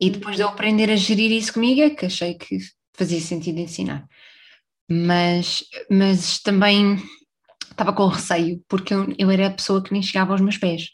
[0.00, 2.58] E depois de eu aprender a gerir isso comigo é que achei que
[2.98, 4.06] fazia sentido ensinar.
[4.90, 6.96] Mas, mas também
[7.70, 10.90] estava com receio, porque eu, eu era a pessoa que nem chegava aos meus pés.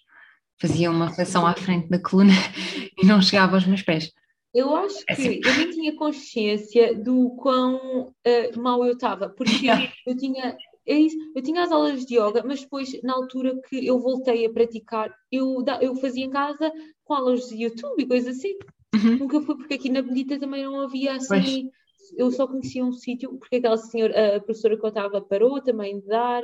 [0.61, 2.33] Fazia uma flexão à frente da coluna
[3.03, 4.13] e não chegava aos meus pés.
[4.53, 5.41] Eu acho é que assim.
[5.45, 9.67] eu nem tinha consciência do quão uh, mal eu estava, porque
[10.07, 11.17] eu tinha é isso.
[11.35, 15.11] Eu tinha as aulas de yoga, mas depois, na altura que eu voltei a praticar,
[15.33, 16.71] eu, eu fazia em casa
[17.05, 18.55] com aulas de YouTube e coisas assim.
[18.95, 19.17] Uhum.
[19.17, 21.27] Nunca fui, porque aqui na Benedita também não havia assim.
[21.27, 21.84] Pois.
[22.17, 26.01] Eu só conhecia um sítio, porque aquela senhora, a professora que eu estava parou também
[26.01, 26.43] de dar.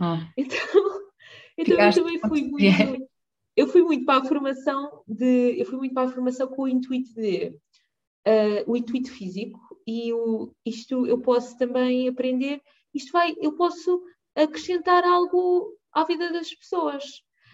[0.00, 0.18] Oh.
[0.36, 0.58] Então,
[1.58, 3.08] então eu também fui muito.
[3.54, 5.60] Eu fui muito para a formação de.
[5.60, 7.54] Eu fui muito para a formação com o intuito de.
[8.24, 12.62] Uh, o intuito físico e o, isto eu posso também aprender
[12.94, 14.02] isto vai, eu posso
[14.34, 17.04] acrescentar algo à vida das pessoas.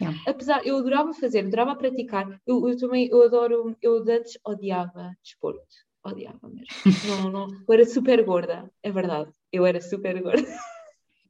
[0.01, 0.19] Yeah.
[0.27, 2.41] Apesar, eu adorava fazer, adorava praticar.
[2.47, 5.67] Eu, eu, também, eu adoro, eu antes odiava desporto,
[6.09, 6.69] odiava mesmo.
[7.07, 10.47] não, não, eu era super gorda, é verdade, eu era super gorda.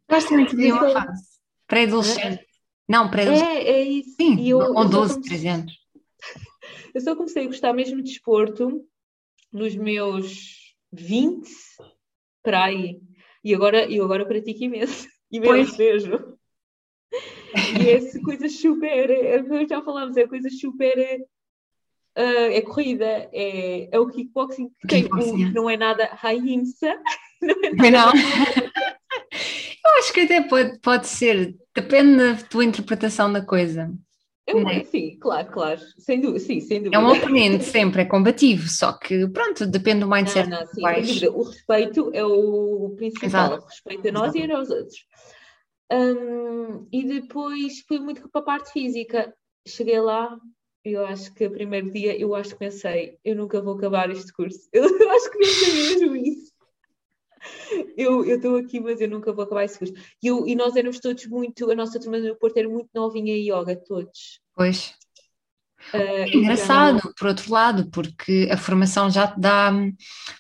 [0.09, 1.23] Gosto muito de uma fase,
[1.67, 2.47] pré-adolescente.
[2.89, 3.49] Não, pré-adolescente.
[3.49, 4.17] É, é isso.
[4.17, 5.73] Sim, eu, com 12, comecei, 13 anos.
[6.95, 8.85] Eu só comecei a gostar mesmo de desporto
[9.53, 11.49] nos meus 20,
[12.43, 13.01] para aí.
[13.45, 15.07] E agora, eu agora pratico imenso.
[15.31, 16.39] Imenso mesmo.
[17.81, 19.11] E é coisas super.
[19.11, 21.27] É, já falámos, é coisas super.
[22.19, 25.53] Uh, é corrida, é, é o kickboxing que tem um, é.
[25.53, 26.99] não é nada raimsa.
[27.41, 27.55] Não
[27.85, 28.13] é nada.
[28.13, 28.23] Não.
[29.85, 33.89] Eu acho que até pode, pode ser, depende da tua interpretação da coisa.
[34.49, 34.83] Eu, é?
[34.83, 35.81] Sim, claro, claro.
[35.99, 36.97] Sem dúvida, sim, sem dúvida.
[36.97, 40.49] É um oponente sempre, é combativo, só que pronto, depende do mindset.
[40.49, 41.33] Não, não, sim, dúvida.
[41.33, 43.65] O respeito é o principal, Exato.
[43.65, 44.53] o respeito a nós Exato.
[44.53, 44.97] e aos outros.
[45.93, 49.35] Um, e depois fui muito para a parte física.
[49.67, 50.35] Cheguei lá,
[50.93, 54.33] eu acho que o primeiro dia, eu acho que pensei, eu nunca vou acabar este
[54.33, 54.69] curso.
[54.73, 56.53] Eu, eu acho que nunca mesmo isso.
[57.97, 59.95] Eu estou aqui, mas eu nunca vou acabar esse curso.
[60.23, 63.33] E, eu, e nós éramos todos muito, a nossa turma do Porto era muito novinha
[63.33, 64.41] em yoga, todos.
[64.55, 64.95] Pois.
[65.95, 67.13] Uh, engraçado, então...
[67.17, 69.73] por outro lado, porque a formação já te dá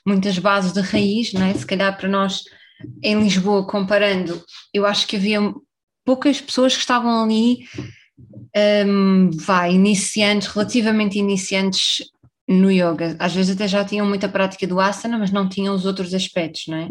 [0.05, 1.55] muitas bases de raiz, não é?
[1.55, 2.45] Se calhar para nós
[3.03, 5.41] em Lisboa, comparando, eu acho que havia
[6.05, 7.69] poucas pessoas que estavam ali,
[8.87, 12.05] um, vai, iniciantes, relativamente iniciantes
[12.49, 13.15] no yoga.
[13.19, 16.67] Às vezes até já tinham muita prática do asana, mas não tinham os outros aspectos,
[16.67, 16.89] não é?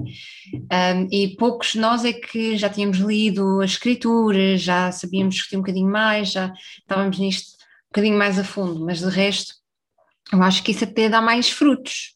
[0.96, 5.58] Um, e poucos de nós é que já tínhamos lido as escrituras, já sabíamos discutir
[5.58, 9.56] um bocadinho mais, já estávamos nisto um bocadinho mais a fundo, mas de resto,
[10.32, 12.16] eu acho que isso até dá mais frutos.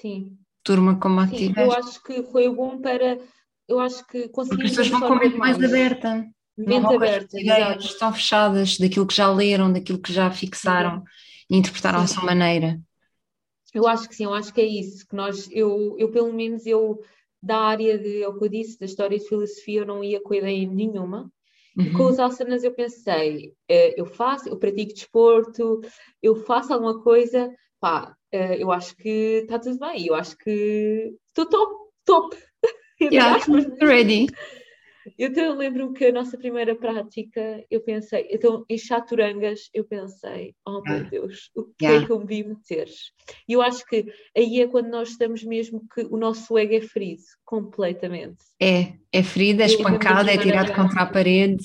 [0.00, 0.36] Sim.
[0.64, 3.18] Turma como a Sim, eu acho que foi bom para.
[3.66, 4.72] Eu acho que conseguimos.
[4.72, 6.26] As pessoas vão com a mente mais aberta.
[6.56, 11.02] Mente aberta, ideias estão fechadas daquilo que já leram, daquilo que já fixaram
[11.48, 12.80] e interpretaram à sua maneira.
[13.72, 16.66] Eu acho que sim, eu acho que é isso, que nós, eu, eu pelo menos
[16.66, 17.00] eu
[17.42, 20.20] da área de, é o que eu disse, da história de filosofia, eu não ia
[20.20, 21.30] com ideia nenhuma.
[21.76, 21.84] Uhum.
[21.84, 25.80] E com os asanas eu pensei, eh, eu faço, eu pratico desporto,
[26.22, 31.14] eu faço alguma coisa, pá, eh, eu acho que está tudo bem, eu acho que
[31.28, 32.36] estou top, top.
[33.00, 33.38] Yeah,
[33.80, 34.26] ready.
[35.18, 40.80] Eu lembro que a nossa primeira prática, eu pensei, então em chaturangas, eu pensei, oh
[40.82, 41.08] meu ah.
[41.10, 42.02] Deus, o que yeah.
[42.02, 42.88] é que eu me vi meter?
[43.48, 44.06] E eu acho que
[44.36, 48.38] aí é quando nós estamos mesmo que o nosso ego é ferido, completamente.
[48.60, 51.64] É, é ferido, é espancado, é tirado contra a parede,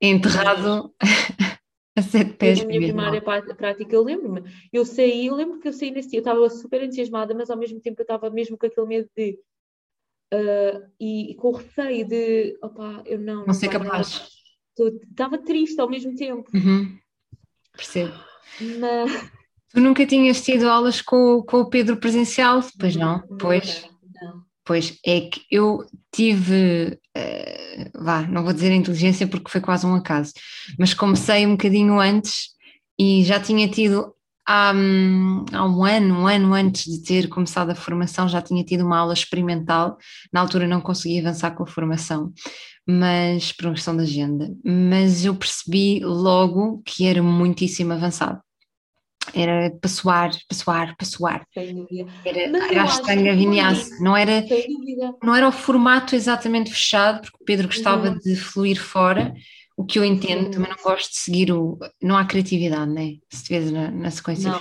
[0.00, 0.94] é enterrado.
[1.96, 2.58] a sete pés.
[2.60, 6.18] Na minha primeira prática, eu lembro-me, eu saí, eu lembro que eu saí nesse dia,
[6.18, 9.38] eu estava super entusiasmada, mas ao mesmo tempo eu estava mesmo com aquele medo de
[10.32, 13.36] Uh, e, e, com receio de opá, eu não.
[13.36, 14.28] Não, não sei capaz.
[15.10, 16.44] Estava triste ao mesmo tempo.
[16.52, 16.98] Uhum.
[17.72, 18.12] Percebo.
[18.80, 19.30] Mas...
[19.72, 22.60] Tu nunca tinhas tido aulas com, com o Pedro presencial?
[22.78, 23.22] Pois não?
[23.28, 23.88] não pois.
[24.20, 24.44] Não.
[24.64, 29.94] Pois é que eu tive, uh, vá, não vou dizer inteligência porque foi quase um
[29.94, 30.32] acaso,
[30.78, 32.48] mas comecei um bocadinho antes
[32.98, 34.15] e já tinha tido
[34.46, 38.84] há, há um ano, um ano antes de ter começado a formação, já tinha tido
[38.84, 39.98] uma aula experimental.
[40.32, 42.32] Na altura não consegui avançar com a formação,
[42.86, 44.54] mas por uma questão de agenda.
[44.64, 48.40] Mas eu percebi logo que era muitíssimo avançado.
[49.34, 51.46] Era para suar, para suar, para suar.
[52.24, 52.40] Era,
[52.70, 53.90] era a estanga vinhaça.
[54.00, 54.44] Não era,
[55.20, 58.18] não era o formato exatamente fechado, porque o Pedro gostava uhum.
[58.18, 59.34] de fluir fora
[59.76, 61.78] o que eu entendo, também não gosto de seguir o.
[62.02, 63.16] Não há criatividade, né?
[63.30, 64.50] Se te vês na, na sequência.
[64.50, 64.60] Não.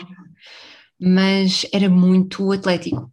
[1.00, 3.10] Mas era muito atlético.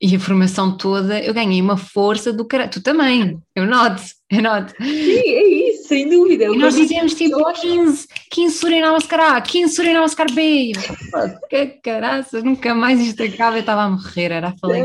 [0.00, 2.70] E a formação toda, eu ganhei uma força do caralho.
[2.70, 4.72] Tu também, eu noto, eu noto.
[4.76, 6.44] Sim, é isso, sem dúvida.
[6.44, 10.72] E nós dizíamos tipo 15, 15 Surinamaskar A, 15 Surinamaskar B.
[11.48, 14.84] Que caraças, nunca mais isto acaba, eu estava a morrer, era a falei.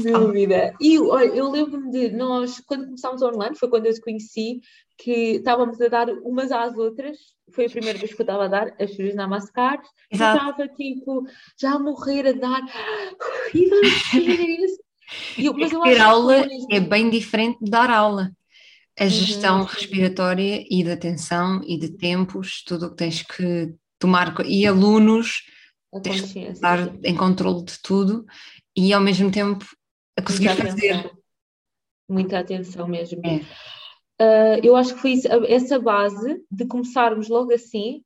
[0.00, 0.74] Sem dúvida.
[0.80, 4.60] E olha, eu lembro-me de nós, quando começámos online, foi quando eu te conheci,
[4.96, 7.18] que estávamos a dar umas às outras.
[7.52, 9.80] Foi a primeira vez que eu estava a dar as filhas na Mascar.
[10.10, 11.24] Estava tipo,
[11.60, 12.62] já a morrer a dar.
[13.54, 14.78] E vamos fazer isso.
[15.38, 18.30] Eu, mas eu Ter aula é bem diferente de dar aula.
[18.98, 19.10] A uhum.
[19.10, 19.64] gestão uhum.
[19.64, 24.34] respiratória e de atenção e de tempos, tudo o que tens que tomar.
[24.44, 25.42] E alunos,
[26.02, 28.26] tens que estar em controle de tudo
[28.76, 29.64] e ao mesmo tempo
[30.16, 30.90] a conseguir Muita fazer.
[30.92, 31.18] Atenção.
[32.10, 33.20] Muita atenção mesmo.
[33.24, 33.36] É.
[34.20, 38.02] Uh, eu acho que foi isso, essa base de começarmos logo assim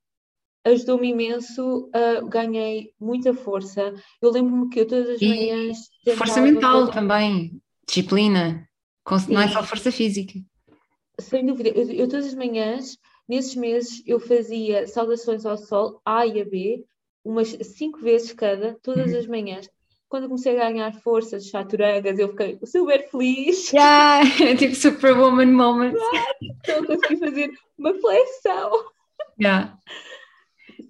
[0.64, 3.94] ajudou-me imenso, uh, ganhei muita força.
[4.20, 5.78] Eu lembro-me que eu todas as e manhãs.
[6.16, 8.68] Força mental também, disciplina,
[9.28, 10.34] não é só força física.
[11.22, 12.98] Sem dúvida, eu, eu, todas as manhãs,
[13.28, 16.84] nesses meses, eu fazia saudações ao sol, A e a B,
[17.24, 19.18] umas cinco vezes cada, todas uhum.
[19.18, 19.68] as manhãs
[20.12, 23.72] quando comecei a ganhar forças chaturangas, eu fiquei super feliz.
[23.72, 24.22] Yeah,
[24.58, 25.94] tipo Superwoman moment.
[26.42, 28.72] então consegui fazer uma flexão.
[29.40, 29.78] Yeah.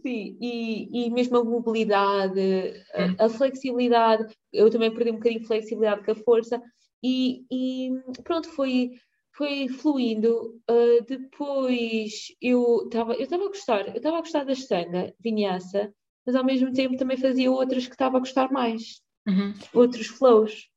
[0.02, 5.46] Sim, e, e mesmo a mobilidade, a, a, flexibilidade, eu também perdi um bocadinho de
[5.46, 6.60] flexibilidade com a força,
[7.00, 7.90] e, e
[8.24, 8.90] pronto, foi,
[9.32, 10.60] foi fluindo.
[10.70, 15.92] Uh, depois eu estava eu a gostar, eu estava a gostar da estanga, vinhaça,
[16.24, 19.54] mas ao mesmo tempo também fazia outras que estava a gostar mais uhum.
[19.74, 20.68] outros flows.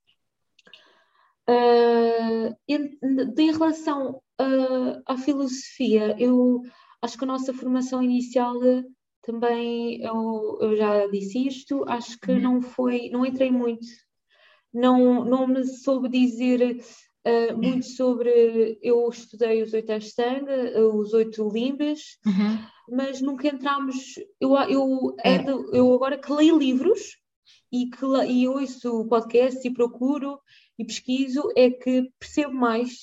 [1.48, 2.98] Uh, em,
[3.38, 6.62] em, relação uh, à filosofia, eu
[7.02, 8.56] acho que a nossa formação inicial
[9.22, 12.40] também, eu, eu já disse isto, acho que uhum.
[12.40, 13.86] não foi, não entrei muito,
[14.74, 16.80] não, não me soube dizer
[17.26, 22.60] uh, muito sobre, eu estudei os oito Ashtanga, os oito limbas, uhum.
[22.90, 25.38] mas nunca entramos, eu, eu, é.
[25.74, 27.18] eu agora que leio livros,
[27.72, 30.40] e, que, e ouço podcast e procuro
[30.78, 33.00] e pesquiso, é que percebo mais,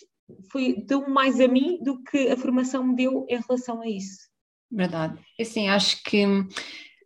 [0.50, 4.30] foi, deu mais a mim do que a formação me deu em relação a isso.
[4.70, 5.18] Verdade.
[5.38, 6.24] Assim, acho que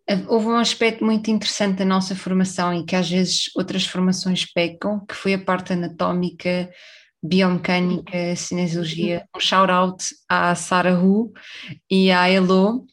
[0.08, 4.44] eh, houve um aspecto muito interessante da nossa formação e que às vezes outras formações
[4.44, 6.70] pecam, que foi a parte anatómica,
[7.22, 9.26] biomecânica, cinesiologia.
[9.34, 11.32] Um shout-out à Sara Hu
[11.90, 12.86] e à Elo,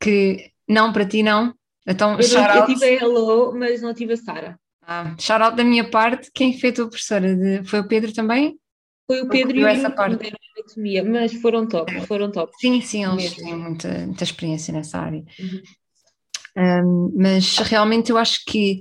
[0.00, 1.54] que não para ti não,
[1.86, 4.58] então, eu, não, eu tive a Hello, mas não tive a Sara.
[4.82, 7.36] Ah, shout out da minha parte, quem fez a tua professora?
[7.36, 8.58] De, foi o Pedro também?
[9.06, 10.32] Foi o Pedro e o essa parte.
[10.56, 12.52] anatomia, mas foram top, foram top.
[12.60, 15.24] Sim, sim, eles têm muita, muita experiência nessa área.
[15.38, 15.62] Uhum.
[16.58, 18.80] Um, mas realmente eu acho que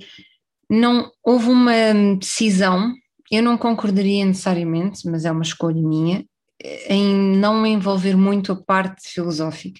[0.69, 2.91] não houve uma decisão,
[3.31, 6.25] eu não concordaria necessariamente, mas é uma escolha minha,
[6.87, 9.79] em não envolver muito a parte filosófica.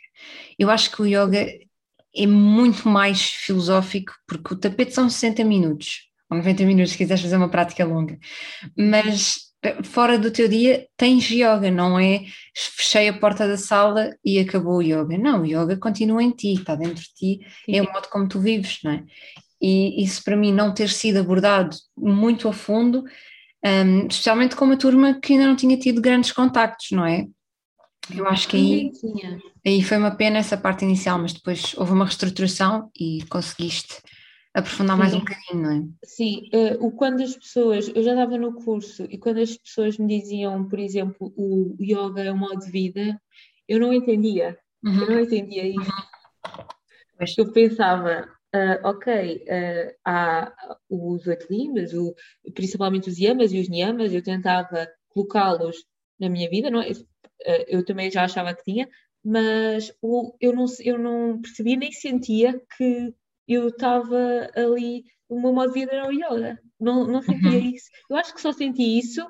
[0.58, 1.48] Eu acho que o yoga
[2.16, 7.22] é muito mais filosófico, porque o tapete são 60 minutos, ou 90 minutos, se quiseres
[7.22, 8.18] fazer uma prática longa,
[8.78, 12.26] mas eh, fora do teu dia tens yoga, não é
[12.56, 15.18] fechei a porta da sala e acabou o yoga.
[15.18, 17.78] Não, o yoga continua em ti, está dentro de ti, Sim.
[17.78, 19.04] é o modo como tu vives, não é?
[19.62, 23.04] E isso para mim não ter sido abordado muito a fundo,
[23.66, 27.28] um, especialmente com uma turma que ainda não tinha tido grandes contactos, não é?
[28.16, 28.92] Eu acho que aí,
[29.66, 33.96] aí foi uma pena essa parte inicial, mas depois houve uma reestruturação e conseguiste
[34.54, 35.02] aprofundar Sim.
[35.02, 35.84] mais um bocadinho, não é?
[36.06, 39.98] Sim, uh, o, quando as pessoas, eu já estava no curso e quando as pessoas
[39.98, 43.20] me diziam, por exemplo, o yoga é um modo de vida,
[43.68, 45.02] eu não entendia, uhum.
[45.02, 45.80] eu não entendia isso.
[45.80, 47.26] Uhum.
[47.38, 52.16] Eu pensava, uh, ok, uh, há os oito limbas, o,
[52.54, 55.78] principalmente os yamas e os niyamas, eu tentava colocá-los
[56.20, 56.90] na minha vida, não é?
[57.46, 58.88] Eh, eu também já achava que tinha,
[59.24, 59.92] mas
[60.40, 63.14] eu não, eu não percebia nem sentia que
[63.48, 67.70] eu estava ali, o meu modo de vida era o yoga, não, não sentia uhum.
[67.76, 67.90] isso.
[68.10, 69.26] Eu acho que só senti isso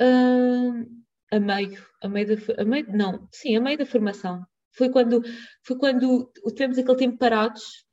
[0.00, 0.86] uh,
[1.32, 4.44] a meio, a meio da, a meio, não, sim, a meio da formação.
[4.72, 5.22] Foi quando,
[5.62, 7.85] foi quando tivemos aquele tempo parados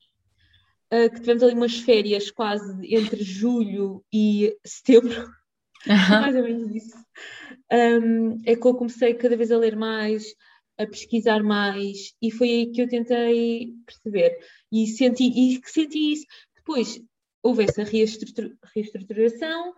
[0.94, 5.28] uh, que tivemos ali umas férias quase entre julho e setembro,
[5.88, 6.96] mais ou menos isso,
[7.72, 10.36] um, é que eu comecei cada vez a ler mais,
[10.78, 14.38] a pesquisar mais, e foi aí que eu tentei perceber.
[14.72, 16.26] E senti, e senti isso.
[16.56, 17.02] Depois
[17.42, 19.74] houve essa reestruturação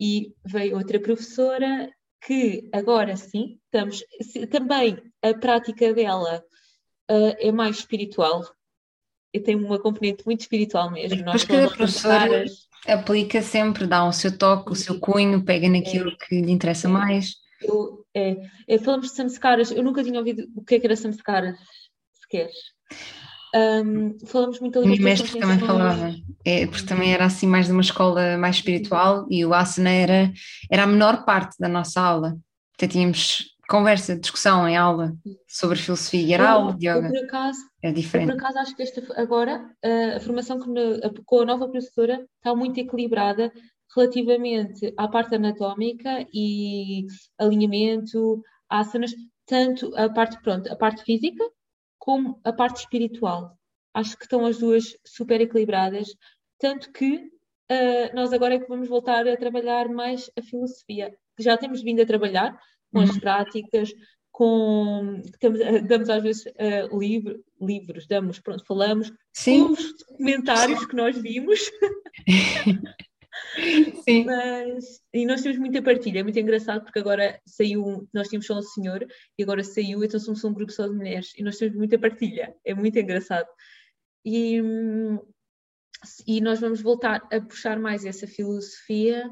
[0.00, 1.92] e veio outra professora
[2.24, 4.02] que agora sim, estamos,
[4.50, 6.42] também a prática dela
[7.10, 8.42] uh, é mais espiritual.
[9.32, 11.24] Eu tenho uma componente muito espiritual mesmo.
[11.24, 12.44] Nós cada professora
[12.86, 16.16] aplica sempre, dá o seu toque, o seu cunho, pega naquilo é.
[16.16, 16.90] que lhe interessa é.
[16.90, 17.36] mais.
[17.60, 18.36] Eu, é,
[18.68, 21.56] é, falamos de samskaras, eu nunca tinha ouvido o que é que era samskaras,
[22.12, 22.50] sequer.
[23.54, 24.92] Um, falamos muito ali.
[24.92, 26.14] Os mestres também falavam,
[26.44, 30.32] é, porque também era assim mais de uma escola mais espiritual e o asana era,
[30.70, 32.36] era a menor parte da nossa aula.
[32.74, 35.14] Até tínhamos conversa, discussão em aula
[35.46, 37.08] sobre filosofia e era eu, aula de yoga.
[37.08, 38.30] por acaso, é diferente.
[38.30, 39.68] por acaso acho que esta, agora
[40.16, 40.58] a formação
[41.26, 43.52] com a nova professora está muito equilibrada
[43.94, 47.06] relativamente à parte anatómica e
[47.38, 49.12] alinhamento, asanas,
[49.46, 51.44] tanto a parte, pronto, a parte física
[51.98, 53.56] como a parte espiritual.
[53.94, 56.08] Acho que estão as duas super equilibradas,
[56.58, 61.14] tanto que uh, nós agora é que vamos voltar a trabalhar mais a filosofia.
[61.38, 62.58] Já temos vindo a trabalhar
[62.92, 63.20] com as uhum.
[63.20, 63.90] práticas,
[64.32, 69.66] com temos, damos às vezes uh, livro, livros, damos, pronto, falamos Sim.
[69.66, 71.60] com os documentários que nós vimos.
[74.04, 74.24] Sim.
[74.24, 78.58] Mas, e nós temos muita partilha, é muito engraçado porque agora saiu, nós tínhamos só
[78.58, 79.06] um senhor
[79.38, 82.54] e agora saiu, então somos um grupo só de mulheres e nós temos muita partilha,
[82.64, 83.48] é muito engraçado.
[84.24, 84.62] E,
[86.26, 89.30] e nós vamos voltar a puxar mais essa filosofia,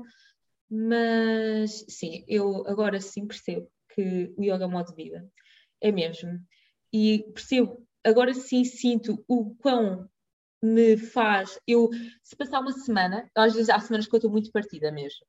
[0.70, 5.28] mas sim, eu agora sim percebo que o yoga é um modo de vida,
[5.80, 6.38] é mesmo.
[6.92, 10.08] E percebo, agora sim sinto o quão
[10.62, 11.58] me faz.
[11.66, 11.88] Eu,
[12.22, 15.24] se passar uma semana, às vezes há semanas que eu estou muito partida mesmo.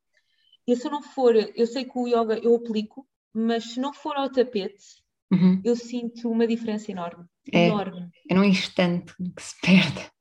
[0.68, 3.94] E se eu não for, eu sei que o yoga eu aplico, mas se não
[3.94, 5.62] for ao tapete, uhum.
[5.64, 7.26] eu sinto uma diferença enorme.
[7.52, 8.10] É, enorme.
[8.30, 10.12] É num instante que se perde.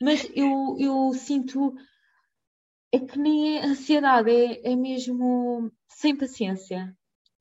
[0.00, 1.74] Mas eu, eu sinto.
[2.92, 6.96] É que nem é ansiedade, é, é mesmo sem paciência.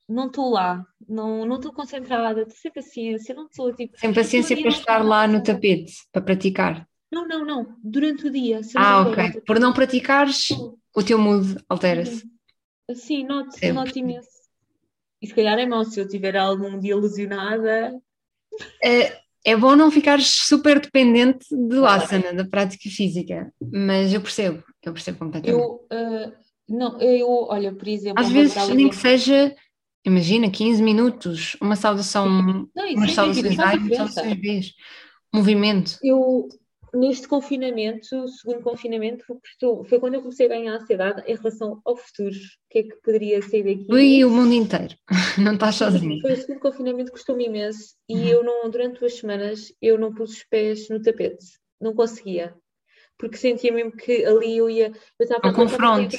[0.07, 3.97] Não estou lá, não estou concentrada, sem paciência, não estou tipo.
[3.97, 6.87] Sem paciência para estar lá no tapete, para praticar.
[7.11, 7.75] Não, não, não.
[7.83, 8.61] Durante o dia.
[8.75, 9.41] Ah, ok.
[9.41, 10.49] Por não praticares,
[10.95, 12.23] o teu mood altera-se.
[12.93, 14.29] Sim, noto, noto imenso.
[15.21, 17.99] E se calhar é mau se eu tiver algum dia ilusionada.
[18.83, 24.63] É, é bom não ficares super dependente do asana, da prática física, mas eu percebo,
[24.83, 25.61] eu percebo completamente.
[25.61, 26.33] Eu, uh,
[26.67, 28.19] não, eu, olha, por exemplo.
[28.19, 29.55] Às vezes, nem que seja,
[30.05, 34.73] imagina, 15 minutos, uma saudação, não, umas saudações umas saudações
[35.33, 35.97] movimento.
[36.01, 36.47] Eu,
[36.93, 39.25] neste confinamento, segundo confinamento,
[39.89, 42.35] foi quando eu comecei a ganhar ansiedade em relação ao futuro.
[42.35, 43.85] O que é que poderia sair daqui?
[43.87, 44.95] Foi o mundo inteiro,
[45.37, 46.21] não estás sozinho.
[46.21, 48.27] Foi o segundo confinamento que custou-me imenso e uhum.
[48.27, 51.45] eu não, durante duas semanas, eu não pus os pés no tapete,
[51.81, 52.55] não conseguia.
[53.17, 54.87] Porque sentia mesmo que ali eu ia.
[55.17, 56.17] Eu estava um confronto.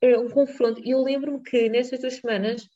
[0.00, 0.80] É, um confronto.
[0.82, 2.66] E eu lembro-me que nessas duas semanas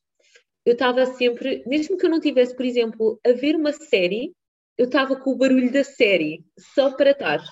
[0.68, 4.34] eu estava sempre, mesmo que eu não tivesse, por exemplo, a ver uma série,
[4.76, 6.44] eu estava com o barulho da série,
[6.74, 7.42] só para estar.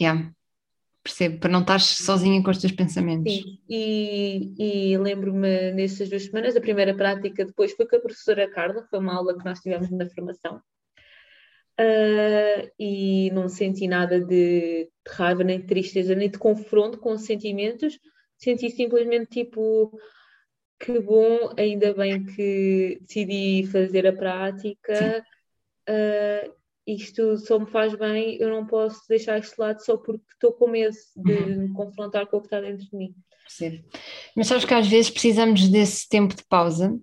[0.00, 0.30] Yeah.
[1.02, 3.32] Percebo, para não estar sozinha com os teus pensamentos.
[3.32, 8.48] Sim, e, e lembro-me nessas duas semanas, a primeira prática depois foi com a professora
[8.48, 10.56] Carla, foi uma aula que nós tivemos na formação,
[11.80, 17.10] uh, e não senti nada de, de raiva, nem de tristeza, nem de confronto com
[17.10, 17.98] os sentimentos,
[18.38, 19.98] senti simplesmente tipo,
[20.80, 25.24] que bom, ainda bem que decidi fazer a prática.
[25.88, 26.52] Uh,
[26.86, 30.52] isto só me faz bem, eu não posso deixar isto de lado só porque estou
[30.52, 31.68] com medo de uhum.
[31.68, 33.14] me confrontar com o que está dentro de mim.
[33.46, 33.84] Sim.
[34.34, 36.98] Mas sabes que às vezes precisamos desse tempo de pausa,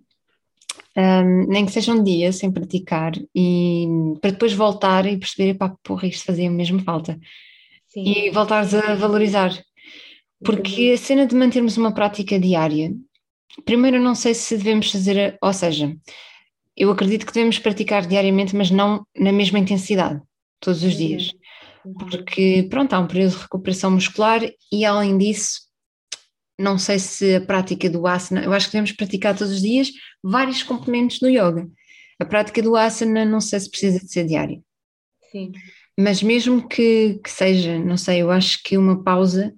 [0.98, 3.86] um, nem que seja um dia sem praticar, e
[4.22, 7.20] para depois voltar e perceber, pá, porra, isto fazia mesmo falta.
[7.88, 8.04] Sim.
[8.04, 9.52] E voltares a valorizar.
[10.44, 12.94] Porque a cena de mantermos uma prática diária,
[13.66, 15.96] primeiro não sei se devemos fazer, ou seja,
[16.76, 20.22] eu acredito que devemos praticar diariamente, mas não na mesma intensidade,
[20.60, 21.32] todos os dias.
[21.84, 21.94] Uhum.
[21.94, 24.42] Porque, pronto, há um período de recuperação muscular
[24.72, 25.62] e, além disso,
[26.60, 29.92] não sei se a prática do asana, eu acho que devemos praticar todos os dias
[30.24, 31.68] vários componentes do yoga.
[32.20, 34.60] A prática do asana não sei se precisa de ser diária.
[35.32, 35.52] Sim.
[36.00, 39.54] Mas mesmo que, que seja, não sei, eu acho que uma pausa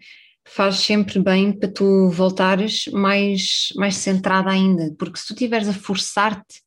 [0.50, 5.74] faz sempre bem para tu voltares mais, mais centrada ainda, porque se tu estiveres a
[5.74, 6.62] forçar-te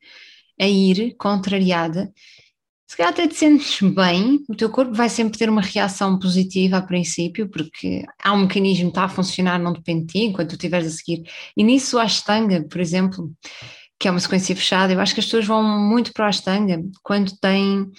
[0.61, 2.13] a ir contrariada,
[2.87, 6.77] se calhar até te sentes bem, o teu corpo vai sempre ter uma reação positiva
[6.77, 10.51] a princípio, porque há um mecanismo que está a funcionar, não depende de ti, enquanto
[10.51, 11.23] tu estiveres a seguir.
[11.57, 13.33] E nisso a Ashtanga, por exemplo,
[13.99, 16.83] que é uma sequência fechada, eu acho que as pessoas vão muito para a Ashtanga
[17.03, 17.91] quando têm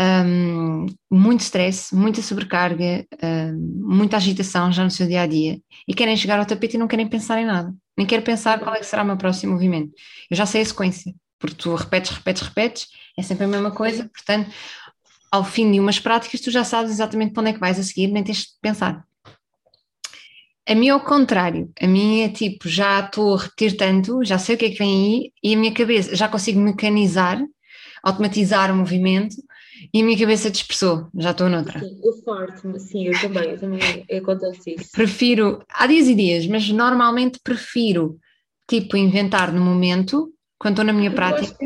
[0.00, 5.92] um, muito stress, muita sobrecarga, um, muita agitação já no seu dia a dia e
[5.92, 8.78] querem chegar ao tapete e não querem pensar em nada, nem quero pensar qual é
[8.78, 9.92] que será o meu próximo movimento.
[10.30, 12.86] Eu já sei a sequência, porque tu repetes, repetes, repetes,
[13.18, 14.50] é sempre a mesma coisa, portanto,
[15.30, 17.82] ao fim de umas práticas, tu já sabes exatamente para onde é que vais a
[17.82, 19.04] seguir, nem tens de pensar.
[20.66, 24.54] A mim, ao contrário, a minha é tipo, já estou a repetir tanto, já sei
[24.54, 27.42] o que é que vem aí, e a minha cabeça já consigo mecanizar,
[28.02, 29.36] automatizar o movimento,
[29.92, 31.80] e a minha cabeça dispersou, já estou noutra.
[31.80, 34.90] Sim, eu farto sim, eu também, eu também acontece isso.
[34.92, 38.18] Prefiro, há dias e dias, mas normalmente prefiro,
[38.68, 41.56] tipo, inventar no momento, quando estou na minha eu prática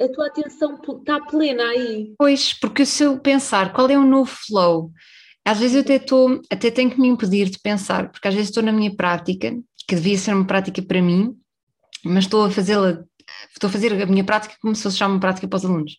[0.00, 2.14] a tua atenção está plena aí.
[2.18, 4.92] Pois, porque se eu pensar qual é o novo flow,
[5.44, 8.50] às vezes eu até, estou, até tenho que me impedir de pensar, porque às vezes
[8.50, 9.54] estou na minha prática,
[9.86, 11.34] que devia ser uma prática para mim,
[12.04, 13.04] mas estou a fazê-la,
[13.52, 15.96] estou a fazer a minha prática como se fosse já uma prática para os alunos.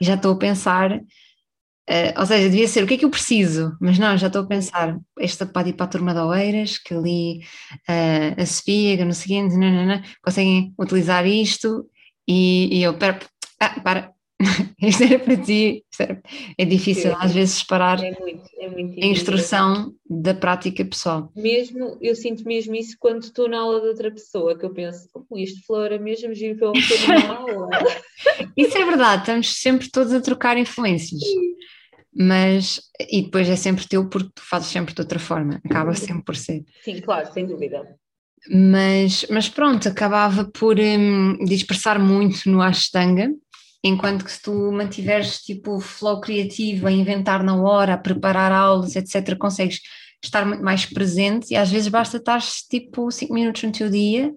[0.00, 3.10] E já estou a pensar, uh, ou seja, devia ser o que é que eu
[3.10, 6.78] preciso, mas não, já estou a pensar, esta pode ir para a turma de Oeiras,
[6.78, 7.40] que ali
[7.88, 11.88] uh, a Sofia, no seguinte, não, não, não, conseguem utilizar isto
[12.28, 13.18] e, e eu, pera,
[13.60, 14.15] ah, para,
[14.82, 16.20] isto era para ti, era,
[16.58, 21.32] é difícil às vezes separar é muito, é muito a instrução da prática pessoal.
[21.34, 25.08] Mesmo, eu sinto mesmo isso quando estou na aula de outra pessoa, que eu penso,
[25.30, 27.68] oh, isto flora mesmo giro para eu meter na aula.
[28.56, 31.22] isso é verdade, estamos sempre todos a trocar influências.
[32.18, 32.80] Mas,
[33.10, 36.36] e depois é sempre teu porque tu fazes sempre de outra forma, acaba sempre por
[36.36, 36.64] ser.
[36.82, 37.86] Sim, claro, sem dúvida.
[38.48, 43.30] Mas, mas pronto, acabava por hum, dispersar muito no Ashtanga,
[43.82, 48.96] enquanto que se tu mantiveres tipo flow criativo, a inventar na hora, a preparar aulas,
[48.96, 49.80] etc., consegues
[50.24, 54.32] estar muito mais presente e às vezes basta estar tipo 5 minutos no teu dia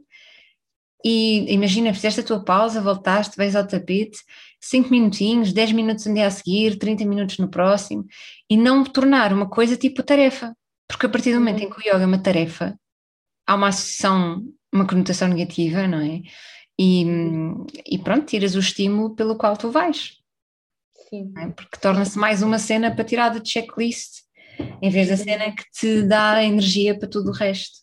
[1.04, 4.20] e imagina, fizeste a tua pausa, voltaste, vais ao tapete,
[4.60, 8.06] 5 minutinhos, 10 minutos um dia a seguir, 30 minutos no próximo
[8.50, 10.54] e não tornar uma coisa tipo tarefa,
[10.88, 12.78] porque a partir do momento em que o yoga é uma tarefa,
[13.48, 16.22] há uma associação, uma conotação negativa, não é?
[16.80, 17.06] E,
[17.86, 20.18] e pronto, tiras o estímulo pelo qual tu vais.
[21.10, 21.34] Sim.
[21.38, 21.48] É?
[21.50, 24.22] Porque torna-se mais uma cena para tirar da checklist,
[24.82, 27.80] em vez da cena que te dá energia para tudo o resto.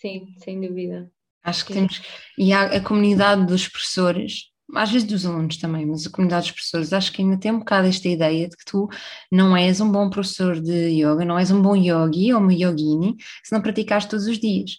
[0.00, 1.10] Sim, sem dúvida.
[1.42, 1.80] Acho que Sim.
[1.80, 2.02] temos.
[2.38, 6.52] E há a comunidade dos professores, às vezes dos alunos também, mas a comunidade dos
[6.52, 8.88] professores, acho que ainda tem um bocado esta ideia de que tu
[9.32, 13.16] não és um bom professor de yoga, não és um bom yogi ou uma yogini
[13.42, 14.76] se não praticares todos os dias.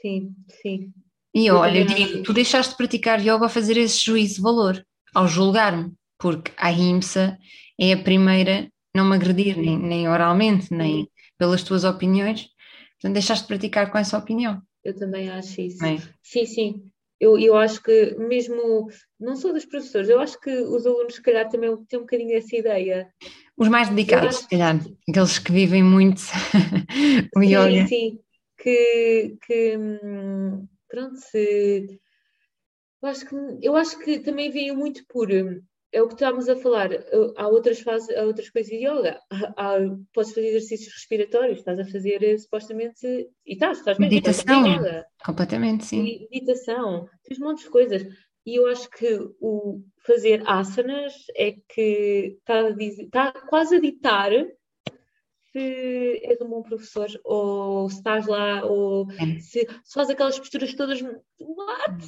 [0.00, 0.92] Sim, sim.
[1.34, 4.84] E olha, eu digo, tu deixaste de praticar yoga a fazer esse juízo de valor,
[5.14, 7.38] ao julgar-me, porque a IMSA
[7.78, 11.08] é a primeira não me agredir, nem, nem oralmente, nem
[11.38, 12.48] pelas tuas opiniões,
[12.92, 14.60] portanto deixaste de praticar com essa opinião.
[14.82, 15.84] Eu também acho isso.
[15.84, 15.98] É?
[16.22, 16.90] Sim, sim.
[17.20, 21.22] Eu, eu acho que mesmo, não sou dos professores, eu acho que os alunos se
[21.22, 23.08] calhar também têm um bocadinho essa ideia.
[23.56, 26.20] Os mais dedicados, se calhar, aqueles que vivem muito
[27.36, 27.86] o sim, yoga.
[27.88, 28.18] Sim,
[28.56, 32.00] que, que hum, pronto, se,
[33.02, 35.60] eu, acho que, eu acho que também veio muito por hum,
[35.92, 36.90] é o que estávamos a falar,
[37.36, 39.78] há outras fases, há outras coisas de yoga, há, há,
[40.12, 45.06] podes fazer exercícios respiratórios, estás a fazer eh, supostamente, e estás, estás bem, meditação, estás
[45.24, 46.26] completamente, sim.
[46.30, 48.02] Meditação, tens um monte de coisas,
[48.44, 53.80] e eu acho que o fazer asanas é que está, a dizer, está quase a
[53.80, 54.30] ditar
[55.58, 59.38] se és um bom professor ou se estás lá ou é.
[59.40, 61.00] se, se faz aquelas posturas todas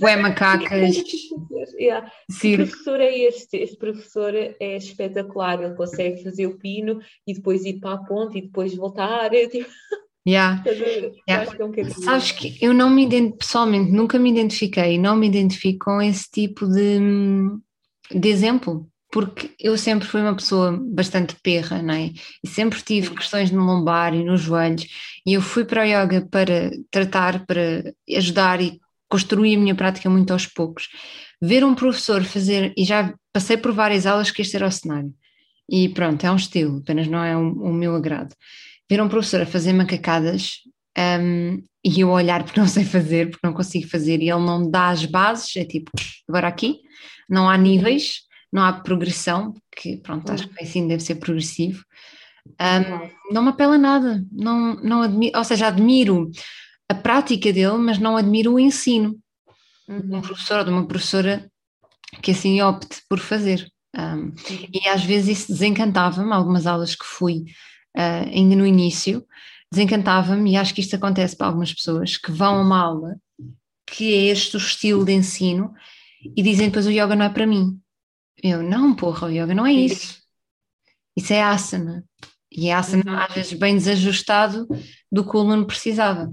[0.01, 0.97] Ué, macacas
[1.79, 2.11] yeah.
[2.41, 3.57] que professor é este?
[3.57, 8.39] Este professor é espetacular, ele consegue fazer o pino e depois ir para a ponte
[8.39, 9.69] e depois voltar é, tipo...
[10.27, 10.63] Yeah.
[11.29, 11.51] yeah.
[11.77, 16.03] É Sabes que eu não me identifico, pessoalmente nunca me identifiquei, não me identifico com
[16.03, 16.99] esse tipo de,
[18.15, 22.13] de exemplo porque eu sempre fui uma pessoa bastante perra, não é?
[22.45, 24.87] E sempre tive questões no lombar e nos joelhos,
[25.27, 30.09] e eu fui para o yoga para tratar, para ajudar e construir a minha prática
[30.09, 30.89] muito aos poucos.
[31.43, 35.13] Ver um professor fazer, e já passei por várias aulas que este era o cenário,
[35.69, 38.35] e pronto, é um estilo, apenas não é o, o meu agrado.
[38.89, 40.61] Ver um professor a fazer macacadas
[41.21, 44.71] um, e eu olhar porque não sei fazer, porque não consigo fazer, e ele não
[44.71, 45.91] dá as bases, é tipo,
[46.29, 46.79] agora aqui,
[47.29, 51.85] não há níveis não há progressão, que pronto, acho que assim deve ser progressivo.
[52.47, 56.31] Um, não me apela nada, não, não admiro, ou seja, admiro
[56.89, 59.17] a prática dele, mas não admiro o ensino
[59.89, 60.01] uhum.
[60.01, 61.51] de um professor ou de uma professora
[62.23, 63.71] que assim opte por fazer.
[63.97, 64.33] Um,
[64.73, 67.45] e às vezes isso desencantava-me, algumas aulas que fui
[67.97, 69.25] uh, ainda no início,
[69.71, 73.17] desencantava-me, e acho que isto acontece para algumas pessoas que vão a uma aula
[73.87, 75.73] que é este o estilo de ensino
[76.37, 77.79] e dizem depois o yoga não é para mim.
[78.43, 80.23] Eu, não, porra, o yoga não é isso.
[81.17, 82.05] Isso é asana.
[82.51, 84.67] E a asana, às vezes, bem desajustado
[85.11, 86.33] do que o aluno precisava.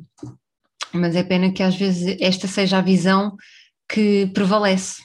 [0.93, 3.35] Mas é pena que às vezes esta seja a visão
[3.87, 5.03] que prevalece.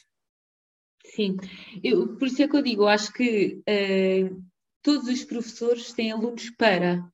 [1.14, 1.36] Sim,
[1.84, 4.42] eu, por isso é que eu digo, eu acho que uh,
[4.82, 7.06] todos os professores têm alunos para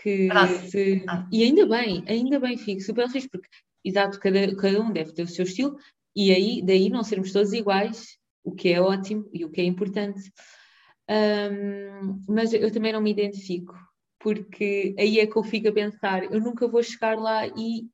[0.00, 0.28] que
[0.68, 3.48] se, e ainda bem, ainda bem fico super feliz, porque
[3.84, 5.76] exato, cada, cada um deve ter o seu estilo,
[6.14, 9.64] e aí daí não sermos todos iguais, o que é ótimo e o que é
[9.64, 10.32] importante.
[11.08, 13.74] Um, mas eu também não me identifico,
[14.18, 17.88] porque aí é que eu fico a pensar, eu nunca vou chegar lá e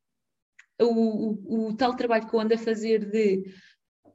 [0.80, 3.44] o, o, o tal trabalho que eu ando a fazer de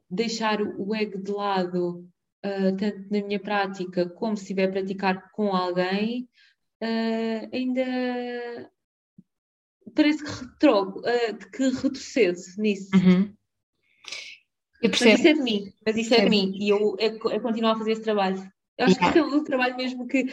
[0.08, 2.08] deixar o ego de lado,
[2.44, 6.28] uh, tanto na minha prática como se estiver a praticar com alguém,
[6.82, 8.70] uh, ainda
[9.94, 12.90] parece que retrogo, uh, que retrocedo nisso.
[12.94, 13.34] Uhum.
[14.88, 17.70] Mas isso é de mim, mas isso é de mim, e eu, eu, eu continuo
[17.70, 18.42] a fazer esse trabalho.
[18.76, 19.12] Eu acho yeah.
[19.12, 20.26] que é um trabalho mesmo que,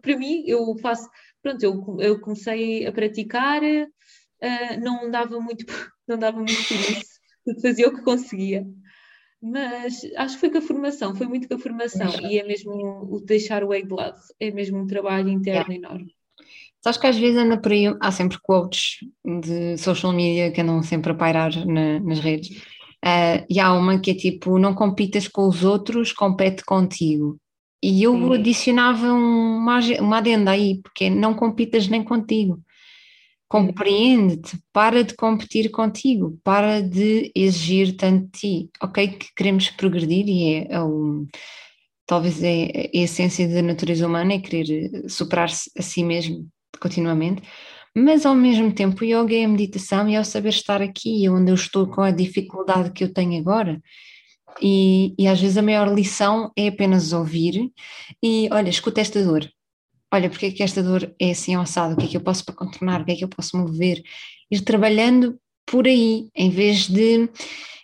[0.00, 1.08] para mim, eu faço.
[1.42, 5.64] Pronto, eu, eu comecei a praticar, uh, não dava muito,
[6.08, 8.66] não dava muito por isso, fazia o que conseguia.
[9.42, 12.72] Mas acho que foi com a formação, foi muito com a formação, e é mesmo
[13.10, 15.74] o deixar o ego de lado, é mesmo um trabalho interno yeah.
[15.74, 16.14] enorme.
[16.84, 19.00] Acho que às vezes anda por aí, há sempre quotes
[19.42, 22.62] de social media que andam sempre a pairar na, nas redes.
[23.04, 27.38] Uh, e há uma que é tipo: não compitas com os outros, compete contigo.
[27.82, 28.34] E eu Sim.
[28.34, 32.60] adicionava uma, uma adenda aí, porque é não compitas nem contigo.
[33.48, 38.70] Compreende-te, para de competir contigo, para de exigir tanto de ti.
[38.82, 41.26] Ok, que queremos progredir e é, é o,
[42.06, 46.48] talvez é a essência da natureza humana, é querer superar-se a si mesmo
[46.80, 47.42] continuamente,
[47.96, 51.28] mas ao mesmo tempo o yoga é a meditação e é o saber estar aqui,
[51.28, 53.80] onde eu estou com a dificuldade que eu tenho agora.
[54.60, 57.70] E, e às vezes a maior lição é apenas ouvir
[58.22, 59.48] e, olha, escuta esta dor.
[60.12, 61.94] Olha, porque é que esta dor é assim alçada?
[61.94, 63.02] O que é que eu posso para contornar?
[63.02, 64.02] O que é que eu posso mover?
[64.50, 67.28] Ir trabalhando por aí, em vez de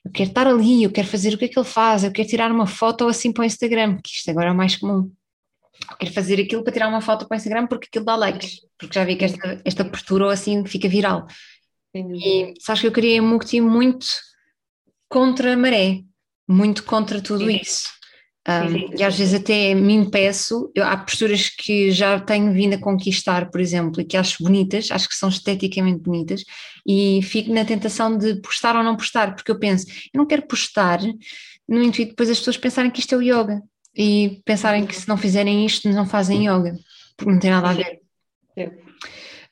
[0.05, 2.29] eu quero estar ali, eu quero fazer o que é que ele faz, eu quero
[2.29, 5.11] tirar uma foto assim para o Instagram, que isto agora é o mais comum.
[5.99, 8.95] Quero fazer aquilo para tirar uma foto para o Instagram porque aquilo dá likes, porque
[8.95, 11.27] já vi que esta, esta postura assim fica viral.
[11.95, 14.07] E sabes que eu queria Mukti muito
[15.09, 16.03] contra a maré,
[16.49, 17.61] muito contra tudo sim.
[17.63, 17.89] isso.
[18.49, 22.53] Um, sim, sim, e às vezes até me impeço, eu, há posturas que já tenho
[22.53, 26.45] vindo a conquistar, por exemplo, e que acho bonitas, acho que são esteticamente bonitas,
[26.87, 30.47] e fico na tentação de postar ou não postar, porque eu penso, eu não quero
[30.47, 31.01] postar
[31.69, 33.61] no intuito depois as pessoas pensarem que isto é o yoga
[33.97, 36.77] e pensarem que se não fizerem isto não fazem yoga,
[37.17, 38.01] porque não tem nada a ver.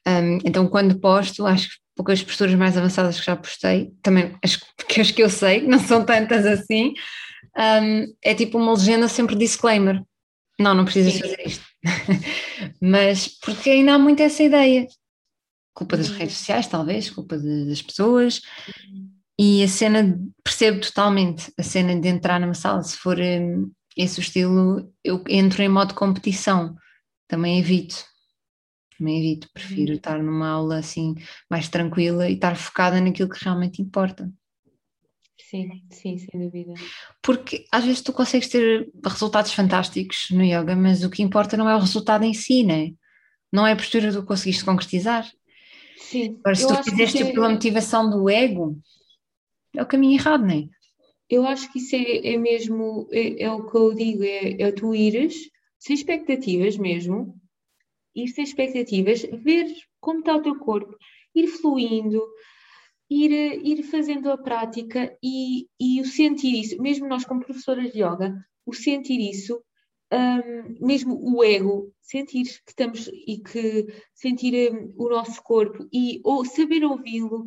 [0.06, 4.58] Um, então quando posto, acho que poucas posturas mais avançadas que já postei, também as,
[4.98, 6.92] as que eu sei, não são tantas assim,
[7.56, 10.02] um, é tipo uma legenda sempre disclaimer.
[10.58, 11.20] Não, não precisas Sim.
[11.20, 11.64] fazer isto.
[12.80, 14.86] Mas porque ainda há muito essa ideia.
[15.72, 18.40] Culpa das redes sociais, talvez, culpa de, das pessoas.
[19.38, 24.20] E a cena, percebo totalmente a cena de entrar numa sala, se for um, esse
[24.20, 26.76] estilo, eu entro em modo competição,
[27.28, 28.04] também evito
[28.96, 29.96] também evito, prefiro uhum.
[29.96, 31.16] estar numa aula assim
[31.50, 34.30] mais tranquila e estar focada naquilo que realmente importa.
[35.50, 36.74] Sim, sim, sem dúvida.
[37.20, 41.68] Porque às vezes tu consegues ter resultados fantásticos no yoga, mas o que importa não
[41.68, 42.92] é o resultado em si, né?
[43.54, 45.24] não é a postura que tu conseguiste concretizar.
[45.96, 46.36] Sim.
[46.40, 47.32] Agora, se tu fizeste é...
[47.32, 48.76] pela motivação do ego,
[49.76, 50.68] é o caminho errado, não é?
[51.34, 54.70] Eu acho que isso é, é mesmo, é, é, o que eu digo, é, é
[54.70, 57.34] tu ires sem expectativas mesmo,
[58.14, 59.66] ir sem expectativas, ver
[60.00, 60.96] como está o teu corpo,
[61.34, 62.22] ir fluindo,
[63.10, 63.32] ir,
[63.66, 68.32] ir fazendo a prática e, e o sentir isso, mesmo nós como professoras de yoga,
[68.64, 69.60] o sentir isso,
[70.12, 76.20] um, mesmo o ego, sentir que estamos e que sentir um, o nosso corpo e
[76.22, 77.44] ou saber ouvi-lo,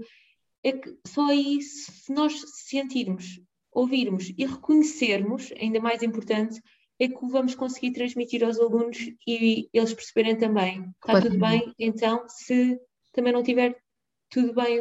[0.61, 2.33] é que só aí se nós
[2.65, 3.39] sentirmos,
[3.77, 6.59] ouvirmos e reconhecermos, ainda mais importante,
[6.99, 8.97] é que vamos conseguir transmitir aos alunos
[9.27, 10.89] e eles perceberem também.
[11.05, 12.79] Está tudo bem, então, se
[13.13, 13.77] também não tiver
[14.31, 14.79] tudo bem,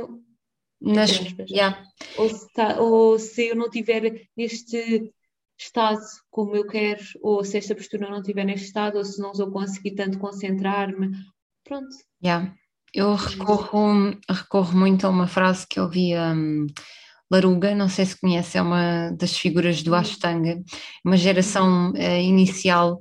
[0.80, 1.10] Nas,
[1.50, 1.84] yeah.
[2.16, 5.12] ou, se tá, ou se eu não tiver neste
[5.58, 9.34] estado como eu quero, ou se esta postura não estiver neste estado, ou se não
[9.34, 11.10] vou conseguir tanto concentrar-me,
[11.64, 11.94] pronto.
[12.24, 12.54] Yeah.
[12.94, 16.66] Eu recorro, recorro muito a uma frase que eu vi um,
[17.30, 20.62] Laruga, não sei se conhece, é uma das figuras do Ashtanga,
[21.04, 23.00] uma geração uh, inicial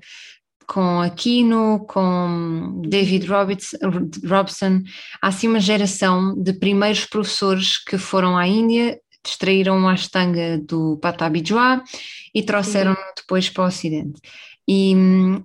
[0.68, 4.82] com Aquino, com David Robson,
[5.22, 10.98] há assim uma geração de primeiros professores que foram à Índia, extraíram o Ashtanga do
[10.98, 11.44] Patabi
[12.34, 14.20] e trouxeram depois para o Ocidente.
[14.68, 14.96] E,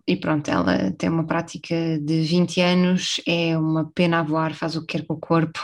[0.09, 4.77] e, pronto, ela tem uma prática de 20 anos, é uma pena a voar, faz
[4.77, 5.61] o que quer com o corpo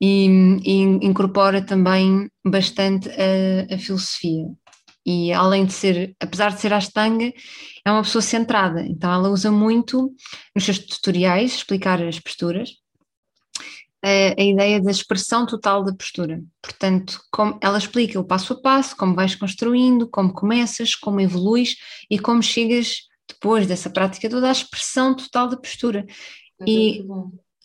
[0.00, 0.26] e,
[0.64, 4.46] e incorpora também bastante a, a, filosofia.
[5.04, 7.32] E além de ser, apesar de ser Ashtanga,
[7.84, 10.14] é uma pessoa centrada, então ela usa muito
[10.54, 12.83] nos seus tutoriais explicar as posturas
[14.04, 16.42] a, a ideia da expressão total da postura.
[16.60, 21.76] Portanto, como, ela explica o passo a passo, como vais construindo, como começas, como evoluís
[22.10, 26.04] e como chegas depois dessa prática toda à expressão total da postura.
[26.60, 27.06] É e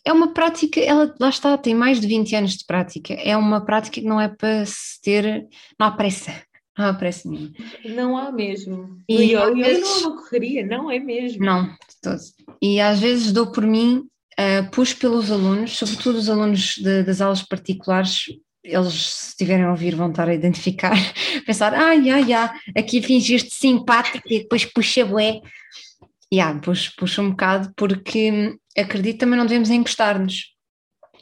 [0.02, 3.60] é uma prática, ela lá está, tem mais de 20 anos de prática, é uma
[3.60, 5.46] prática que não é para se ter,
[5.78, 6.32] não há pressa.
[6.78, 7.52] Não há pressa nenhuma.
[7.84, 9.02] Não há mesmo.
[9.06, 11.44] E, eu, vezes, não há uma correria, não é mesmo.
[11.44, 12.32] Não, de todos.
[12.62, 14.08] E às vezes dou por mim
[14.38, 18.26] uh, pus pelos alunos, sobretudo os alunos de, das aulas particulares,
[18.62, 20.94] eles, se estiverem a ouvir, vão estar a identificar,
[21.46, 25.40] pensar, ai, ai, ai, aqui fingiste simpático e depois puxa bué.
[26.32, 30.54] E yeah, puxa, puxa um bocado, porque acredito também não devemos encostar-nos.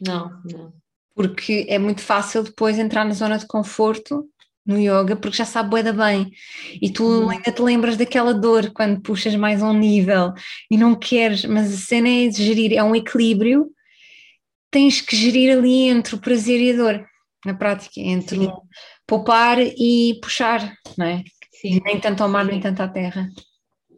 [0.04, 0.72] Não, não.
[1.14, 4.28] Porque é muito fácil depois entrar na zona de conforto
[4.68, 6.30] no yoga porque já sabe bué bem
[6.80, 7.30] e tu uhum.
[7.30, 10.34] ainda te lembras daquela dor quando puxas mais um nível
[10.70, 13.70] e não queres, mas a cena é de gerir, é um equilíbrio
[14.70, 17.06] tens que gerir ali entre o prazer e a dor
[17.44, 18.52] na prática, entre Sim.
[19.06, 21.24] poupar e puxar, não é?
[21.52, 21.80] Sim.
[21.84, 22.52] Nem tanto ao mar, Sim.
[22.52, 23.28] nem tanto à terra.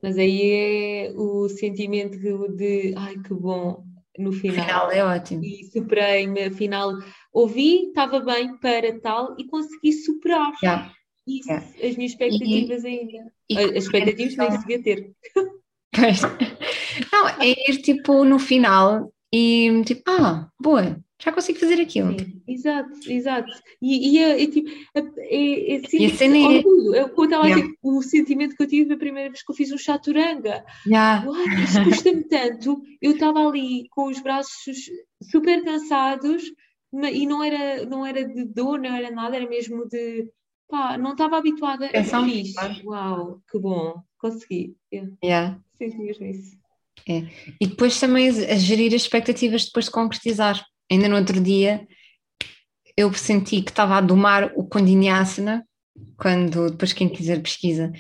[0.02, 2.18] Mas aí é o sentimento
[2.56, 3.84] de ai que bom
[4.18, 4.64] no final.
[4.64, 5.44] final é ótimo.
[5.44, 6.92] E superei-me, afinal
[7.32, 10.52] ouvi, estava bem para tal e consegui superar.
[10.62, 10.92] Yeah.
[11.26, 11.66] Isso, yeah.
[11.66, 13.32] as minhas expectativas e, ainda.
[13.48, 15.12] E, as expectativas nem se devia ter.
[15.92, 16.20] Pois.
[17.12, 22.18] Não, é ir tipo no final e tipo, ah, boa, já consigo fazer aquilo.
[22.18, 23.52] Sim, exato, exato.
[23.80, 26.94] E, e, é, é tipo, é, é, é orgulho.
[26.94, 27.72] É, eu yeah.
[27.82, 30.64] o sentimento que eu tive a primeira vez que eu fiz um chaturanga.
[30.86, 31.26] Yeah.
[31.62, 32.80] Isso custa-me tanto.
[33.02, 34.90] Eu estava ali com os braços
[35.30, 36.42] super cansados
[36.92, 40.30] e não era, não era de dor, não era nada, era mesmo de
[40.68, 42.54] pá, não estava habituada a fiz.
[42.84, 44.76] Uau, que bom, consegui.
[44.92, 45.12] Yeah.
[45.22, 45.60] Yeah.
[45.78, 46.58] Senti mesmo isso.
[47.08, 47.26] É.
[47.60, 50.64] E depois também a gerir as expectativas depois de concretizar.
[50.90, 51.86] Ainda no outro dia
[52.96, 55.66] eu senti que estava a domar o Kundinhyasana,
[56.16, 57.92] quando, depois quem quiser pesquisa,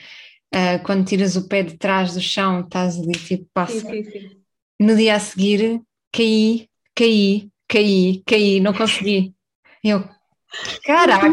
[0.54, 3.80] uh, quando tiras o pé de trás do chão, estás ali tipo passa.
[3.80, 4.40] Sim, sim, sim.
[4.78, 5.80] No dia a seguir
[6.12, 9.32] caí, caí, caí, caí, não consegui.
[9.82, 10.04] Eu,
[10.84, 11.26] caraca,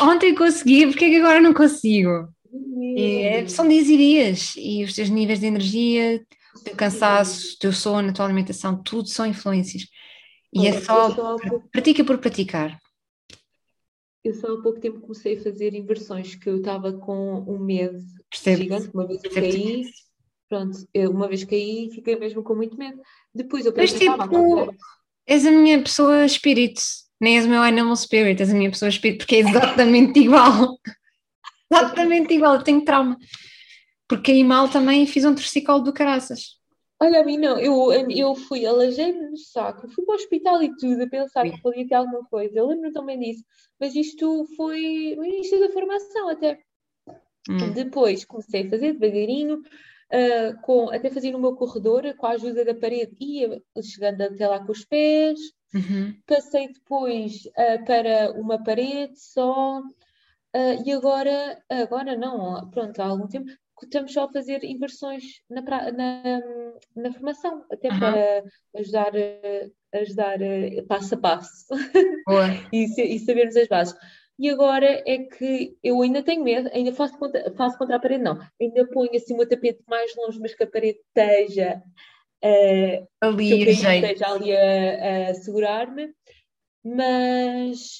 [0.00, 2.28] ontem consegui, porque é que agora não consigo?
[2.96, 6.24] É, são dias e dias, e os teus níveis de energia,
[6.54, 9.82] o teu cansaço, o teu sono, a tua alimentação, tudo são influências.
[10.54, 11.36] E é só,
[11.70, 12.78] pratica por praticar.
[14.24, 17.98] Eu só há pouco tempo comecei a fazer inversões, que eu estava com um medo
[18.30, 18.62] Percebo.
[18.62, 19.84] gigante, uma vez eu caí,
[20.48, 20.78] pronto,
[21.10, 23.00] uma vez caí fiquei mesmo com muito medo.
[23.36, 24.74] Depois eu pensei, Mas tipo,
[25.26, 26.80] és a minha pessoa espírito,
[27.20, 30.78] nem és o meu animal spirit, és a minha pessoa espírito, porque é exatamente igual.
[31.70, 33.16] exatamente igual, eu tenho trauma.
[34.08, 36.56] Porque aí mal também fiz um torcicolo do caraças.
[36.98, 40.74] Olha, a mim não, eu, eu fui, alajei-me no saco, fui para o hospital e
[40.76, 41.52] tudo, a pensar Sim.
[41.52, 43.44] que podia ter alguma coisa, eu lembro também disso,
[43.78, 46.58] mas isto foi no início da formação até.
[47.50, 47.70] Hum.
[47.74, 49.62] Depois comecei a fazer devagarinho,
[50.12, 54.46] uh, com, até fazia no meu corredor, com a ajuda da parede, ia chegando até
[54.46, 55.38] lá com os pés.
[55.74, 56.14] Uhum.
[56.26, 59.80] Passei depois uh, para uma parede só.
[59.80, 63.50] Uh, e agora, agora não, pronto, há algum tempo,
[63.82, 66.40] estamos só a fazer inversões na, na,
[66.94, 67.98] na formação, até uhum.
[67.98, 68.44] para
[68.78, 69.12] ajudar,
[69.92, 70.38] ajudar
[70.88, 71.66] passo a passo
[72.72, 73.94] e, e sabermos as bases.
[74.38, 78.22] E agora é que eu ainda tenho medo, ainda faço contra, faço contra a parede,
[78.22, 78.38] não.
[78.60, 81.82] Ainda ponho assim o tapete mais longe, mas que a parede esteja
[82.44, 86.12] uh, ali, que esteja ali a, a segurar-me.
[86.84, 87.98] Mas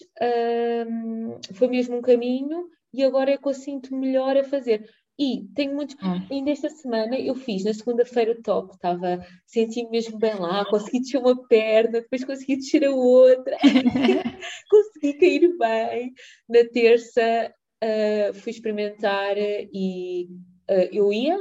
[0.89, 4.89] um, foi mesmo um caminho e agora é que eu sinto melhor a fazer.
[5.19, 5.97] E tenho muitos.
[6.03, 6.27] Hum.
[6.31, 8.75] Ainda esta semana eu fiz, na segunda-feira, top.
[8.75, 13.57] Estava sentindo mesmo bem lá, consegui descer uma perna, depois consegui descer a outra,
[14.71, 16.13] consegui cair bem.
[16.49, 20.29] Na terça uh, fui experimentar e
[20.71, 21.39] uh, eu ia,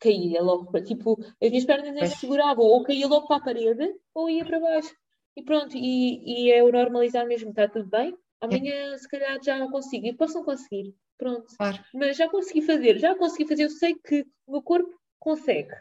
[0.00, 0.82] caía logo para.
[0.82, 4.44] Tipo, as minhas pernas nem se seguravam, ou caía logo para a parede, ou ia
[4.44, 4.94] para baixo.
[5.36, 9.58] E pronto, e, e é o normalizar mesmo, está tudo bem, Amanhã, se calhar, já
[9.58, 10.06] não consigo.
[10.06, 10.94] E posso não conseguir.
[11.18, 11.54] Pronto.
[11.56, 11.82] Claro.
[11.94, 13.64] Mas já consegui fazer, já consegui fazer.
[13.64, 15.74] Eu sei que o meu corpo consegue.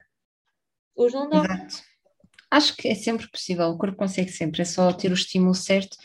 [0.95, 1.43] Hoje não dá.
[1.43, 1.83] Exato.
[2.49, 5.97] Acho que é sempre possível, o corpo consegue sempre, é só ter o estímulo certo,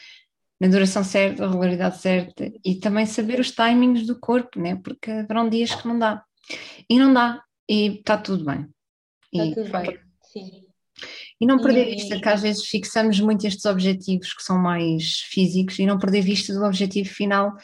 [0.61, 4.75] na duração certa, a regularidade certa e também saber os timings do corpo, né?
[4.77, 6.25] porque haverão dias que não dá.
[6.89, 8.69] E não dá, e está tudo bem.
[9.33, 10.70] Está e, tudo bem, sim.
[11.41, 11.95] E não perder e...
[11.95, 16.21] vista que às vezes fixamos muito estes objetivos que são mais físicos e não perder
[16.23, 17.57] vista do objetivo final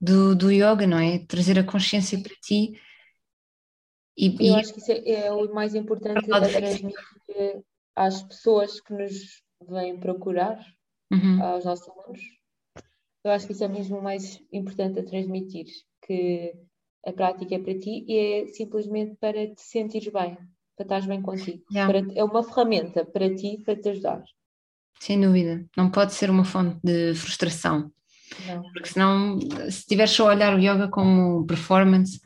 [0.00, 1.18] do, do yoga, não é?
[1.26, 2.72] Trazer a consciência para ti.
[4.16, 4.60] E, Eu e...
[4.60, 6.94] acho que isso é, é o mais importante a transmitir
[7.94, 10.58] às pessoas que nos vêm procurar,
[11.12, 11.42] uhum.
[11.42, 12.20] aos nossos alunos.
[13.22, 15.66] Eu acho que isso é mesmo o mais importante a transmitir,
[16.06, 16.54] que
[17.06, 20.38] a prática é para ti e é simplesmente para te sentires bem,
[20.80, 21.62] para estares bem contigo.
[21.70, 21.92] Yeah.
[21.92, 24.22] Para, é uma ferramenta para ti, para te ajudar.
[24.98, 25.64] Sem dúvida.
[25.76, 27.90] Não pode ser uma fonte de frustração.
[28.46, 28.62] Não.
[28.72, 32.20] Porque senão, se estiveres só a olhar o yoga como performance,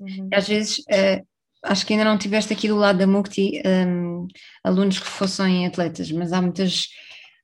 [0.00, 0.28] uhum.
[0.32, 1.26] às vezes uh,
[1.62, 4.26] acho que ainda não tiveste aqui do lado da Mukti um,
[4.64, 6.88] alunos que fossem atletas, mas há muitas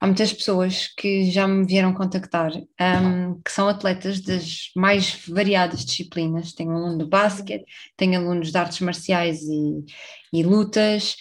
[0.00, 5.84] há muitas pessoas que já me vieram contactar um, que são atletas das mais variadas
[5.84, 6.52] disciplinas.
[6.52, 7.64] Tenho aluno de basquete,
[7.96, 9.84] tenho alunos de artes marciais e,
[10.32, 11.16] e lutas,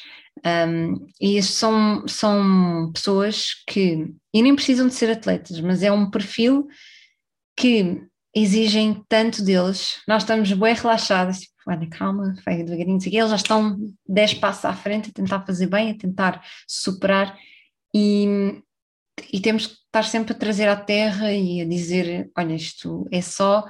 [0.45, 6.09] um, e são, são pessoas que, e nem precisam de ser atletas, mas é um
[6.09, 6.67] perfil
[7.55, 8.01] que
[8.35, 10.01] exigem tanto deles.
[10.07, 13.75] Nós estamos bem relaxados, tipo, olha, calma, vai devagarinho, eles já estão
[14.07, 17.35] 10 passos à frente a tentar fazer bem, a tentar superar,
[17.95, 18.61] e
[19.31, 23.21] e temos que estar sempre a trazer à terra e a dizer: olha, isto é
[23.21, 23.65] só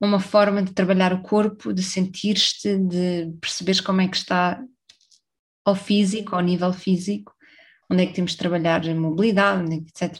[0.00, 4.62] uma forma de trabalhar o corpo, de sentir-te, de perceberes como é que está
[5.64, 7.32] ao físico, ao nível físico,
[7.90, 10.18] onde é que temos de trabalhar a mobilidade, é etc.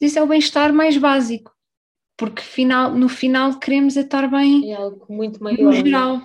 [0.00, 1.50] Isso é o bem-estar mais básico,
[2.16, 6.20] porque final, no final queremos é estar bem é algo muito maior, no geral.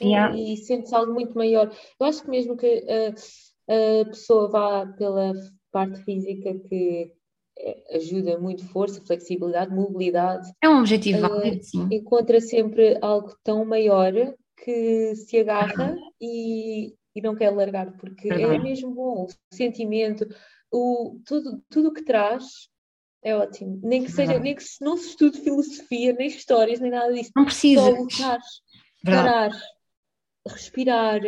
[0.00, 0.36] E, yeah.
[0.36, 1.72] e sentes algo muito maior.
[2.00, 5.32] Eu acho que mesmo que a, a pessoa vá pela
[5.74, 7.12] parte física que
[7.58, 10.52] é, ajuda muito força, flexibilidade, mobilidade.
[10.62, 11.88] É um objetivo uh, válido, sim.
[11.90, 14.12] Encontra sempre algo tão maior
[14.56, 19.24] que se agarra e, e não quer largar, porque é mesmo bom.
[19.24, 20.24] O sentimento,
[20.72, 22.68] o, tudo, tudo que traz
[23.20, 23.80] é ótimo.
[23.82, 27.32] Nem que seja, nem que não se estude filosofia, nem histórias, nem nada disso.
[27.34, 27.80] Não precisa.
[27.80, 28.38] Só lutar,
[29.04, 29.50] parar,
[30.46, 31.20] respirar,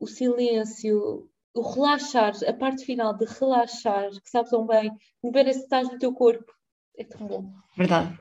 [0.00, 4.90] o silêncio, o relaxar, a parte final de relaxar, que sabes tão bem,
[5.32, 6.52] ver se estás no teu corpo,
[6.98, 7.50] é tão bom.
[7.76, 8.18] Verdade,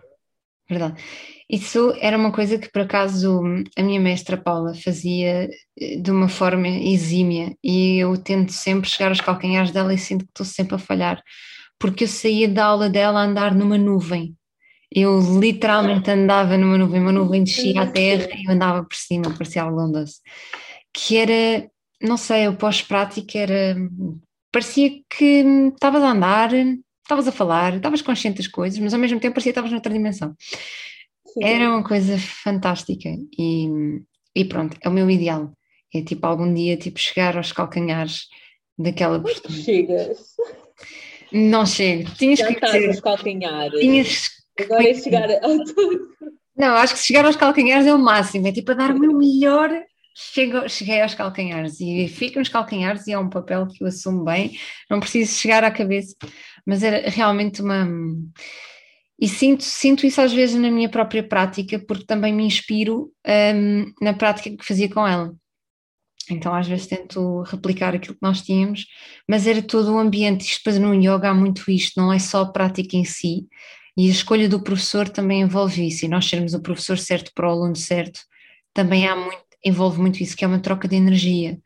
[0.70, 1.04] verdade.
[1.50, 3.42] Isso era uma coisa que por acaso
[3.78, 9.10] a minha mestra Paula fazia eh, de uma forma exímia e eu tento sempre chegar
[9.10, 11.22] aos calcanhares dela e sinto que estou sempre a falhar,
[11.80, 14.36] porque eu saía da aula dela a andar numa nuvem.
[14.92, 19.36] Eu literalmente andava numa nuvem, uma nuvem descia à terra e eu andava por cima,
[19.38, 20.22] parecia algodão doce.
[20.94, 21.70] Que era
[22.06, 23.76] não sei, o pós-prática era.
[24.52, 25.44] parecia que
[25.74, 29.52] estavas a andar, estavas a falar, estavas consciente das coisas, mas ao mesmo tempo parecia
[29.52, 30.36] que estavas noutra dimensão.
[31.28, 31.44] Sim.
[31.44, 33.68] Era uma coisa fantástica e,
[34.36, 35.52] e pronto, é o meu ideal.
[35.94, 38.28] É tipo algum dia tipo, chegar aos calcanhares
[38.78, 39.54] daquela pessoa.
[39.54, 40.36] chegas?
[41.32, 42.10] Não chego.
[42.16, 43.80] Tinhas Já que estás aos calcanhares.
[43.80, 45.58] Tinhas Agora é chegar ao
[46.58, 49.12] Não, acho que chegar aos calcanhares é o máximo, é tipo a dar o meu
[49.12, 49.70] melhor
[50.18, 54.24] Chego, cheguei aos calcanhares e fico nos calcanhares e é um papel que eu assumo
[54.24, 54.58] bem,
[54.90, 56.16] não preciso chegar à cabeça,
[56.66, 57.86] mas era realmente uma.
[59.20, 63.94] E sinto, sinto isso às vezes na minha própria prática, porque também me inspiro um,
[64.02, 65.34] na prática que fazia com ela.
[66.30, 68.86] Então às vezes tento replicar aquilo que nós tínhamos,
[69.30, 70.46] mas era todo o ambiente.
[70.46, 73.48] Isto depois no yoga há muito isto, não é só a prática em si,
[73.98, 77.48] e a escolha do professor também envolve isso, e nós sermos o professor certo para
[77.48, 78.22] o aluno certo,
[78.74, 81.60] também há muito envolve muito isso, que é uma troca de energia,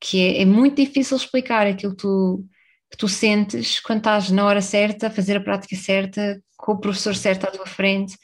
[0.00, 2.46] que é, é muito difícil explicar aquilo que tu,
[2.90, 6.80] que tu sentes quando estás na hora certa, a fazer a prática certa, com o
[6.80, 8.16] professor certo à tua frente,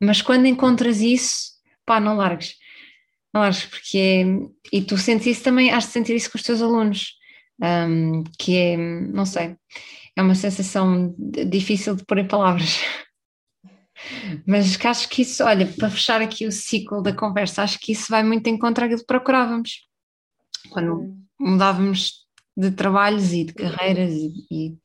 [0.00, 1.52] mas quando encontras isso,
[1.86, 2.54] pá, não largues.
[3.32, 4.24] Não largues, porque é,
[4.72, 7.12] e tu sentes isso também, has de sentir isso com os teus alunos,
[7.62, 9.56] um, que é, não sei,
[10.16, 12.80] é uma sensação difícil de pôr em palavras.
[14.46, 18.10] Mas acho que isso, olha, para fechar aqui o ciclo da conversa, acho que isso
[18.10, 19.88] vai muito em contra aquilo que procurávamos.
[20.70, 22.26] Quando mudávamos
[22.56, 24.78] de trabalhos e de carreiras e, e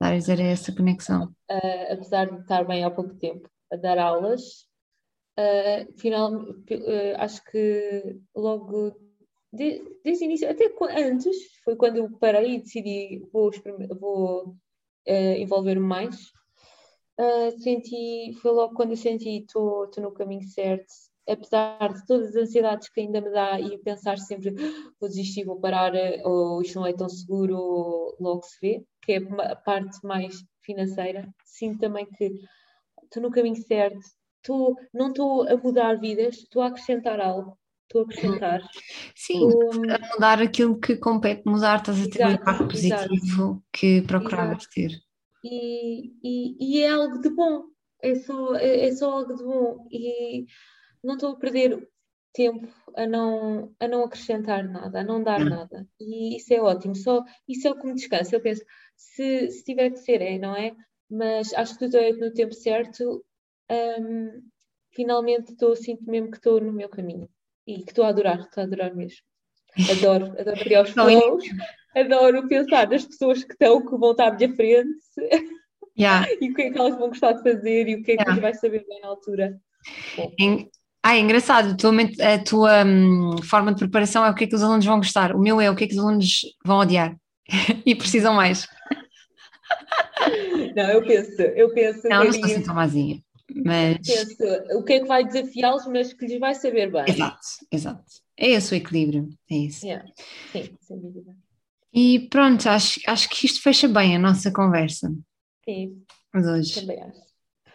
[0.00, 1.34] dar era essa conexão.
[1.50, 4.66] Uh, apesar de estar bem há pouco tempo a dar aulas,
[5.38, 8.96] uh, final, uh, acho que logo
[9.52, 13.50] de, desde o início, até antes, foi quando eu parei e decidi vou,
[13.98, 14.56] vou
[15.06, 16.30] envolver-me mais
[17.18, 20.86] uh, senti, foi logo quando eu senti estou no caminho certo,
[21.28, 24.54] apesar de todas as ansiedades que ainda me dá e pensar sempre
[24.98, 25.92] vou desistir, vou parar,
[26.24, 30.42] ou isto não é tão seguro, ou logo se vê, que é a parte mais
[30.62, 32.32] financeira, sinto também que
[33.04, 34.00] estou no caminho certo,
[34.42, 38.60] tô, não estou a mudar vidas, estou a acrescentar algo, estou a acrescentar.
[39.14, 39.50] Sim,
[39.90, 43.62] a mudar aquilo que compete mudar, estás a ter um impacto positivo exato.
[43.72, 45.07] que procuravas ter.
[45.50, 47.64] E, e, e, é algo de bom,
[48.02, 49.88] é só, é, é só algo de bom.
[49.90, 50.44] E
[51.02, 51.88] não estou a perder
[52.32, 55.48] tempo a não, a não acrescentar nada, a não dar hum.
[55.48, 55.88] nada.
[55.98, 58.36] E isso é ótimo, só isso é o que me descansa.
[58.36, 58.62] Eu penso,
[58.96, 60.76] se, se tiver que ser, é, não é?
[61.10, 63.24] Mas acho que estou no tempo certo.
[63.70, 64.42] Um,
[64.92, 67.28] finalmente estou, sinto mesmo que estou no meu caminho
[67.66, 69.20] e que estou a adorar, estou a adorar mesmo.
[69.90, 71.44] Adoro, adoro criar os flows,
[71.96, 74.98] adoro pensar nas pessoas que estão, que vão estar à minha frente
[75.98, 76.26] yeah.
[76.40, 78.22] e o que é que elas vão gostar de fazer e o que é que
[78.22, 78.40] yeah.
[78.40, 79.58] vai saber bem na altura.
[80.16, 80.32] Bom.
[81.02, 81.92] Ah, é engraçado, a tua,
[82.34, 85.34] a tua hum, forma de preparação é o que é que os alunos vão gostar,
[85.34, 87.16] o meu é o que é que os alunos vão odiar
[87.86, 88.66] e precisam mais.
[90.76, 92.08] Não, eu penso, eu penso.
[92.08, 93.22] Não, não estou assim tão mazinha,
[93.64, 93.98] mas.
[94.06, 97.04] Penso, o que é que vai desafiá-los, mas que lhes vai saber bem.
[97.08, 98.04] Exato, exato.
[98.36, 99.86] É esse o equilíbrio, é isso.
[99.86, 100.06] Yeah.
[100.52, 101.32] Sim, sem dúvida.
[101.92, 105.12] E pronto, acho, acho que isto fecha bem a nossa conversa.
[105.64, 106.02] Sim.
[106.34, 106.80] De hoje.
[106.80, 107.28] Também acho.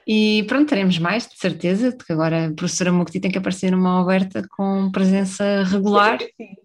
[0.06, 4.04] E pronto, teremos mais, de certeza, porque agora a professora Mukti tem que aparecer numa
[4.04, 6.20] oferta com presença regular.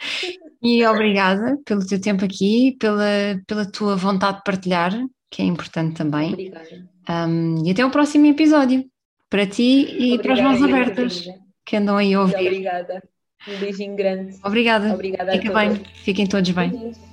[0.62, 4.92] e obrigada pelo teu tempo aqui, pela, pela tua vontade de partilhar,
[5.28, 6.32] que é importante também.
[6.32, 6.88] Obrigada.
[7.08, 8.84] Um, e até o próximo episódio,
[9.28, 11.24] para ti e obrigada, para as mãos abertas
[11.64, 12.46] que andam aí a ouvir.
[12.46, 13.02] Obrigada.
[13.48, 14.38] Um beijinho grande.
[14.44, 14.92] Obrigada.
[14.92, 15.82] Obrigada Fica bem.
[15.94, 16.70] Fiquem todos bem.
[16.70, 17.09] Beijinhos.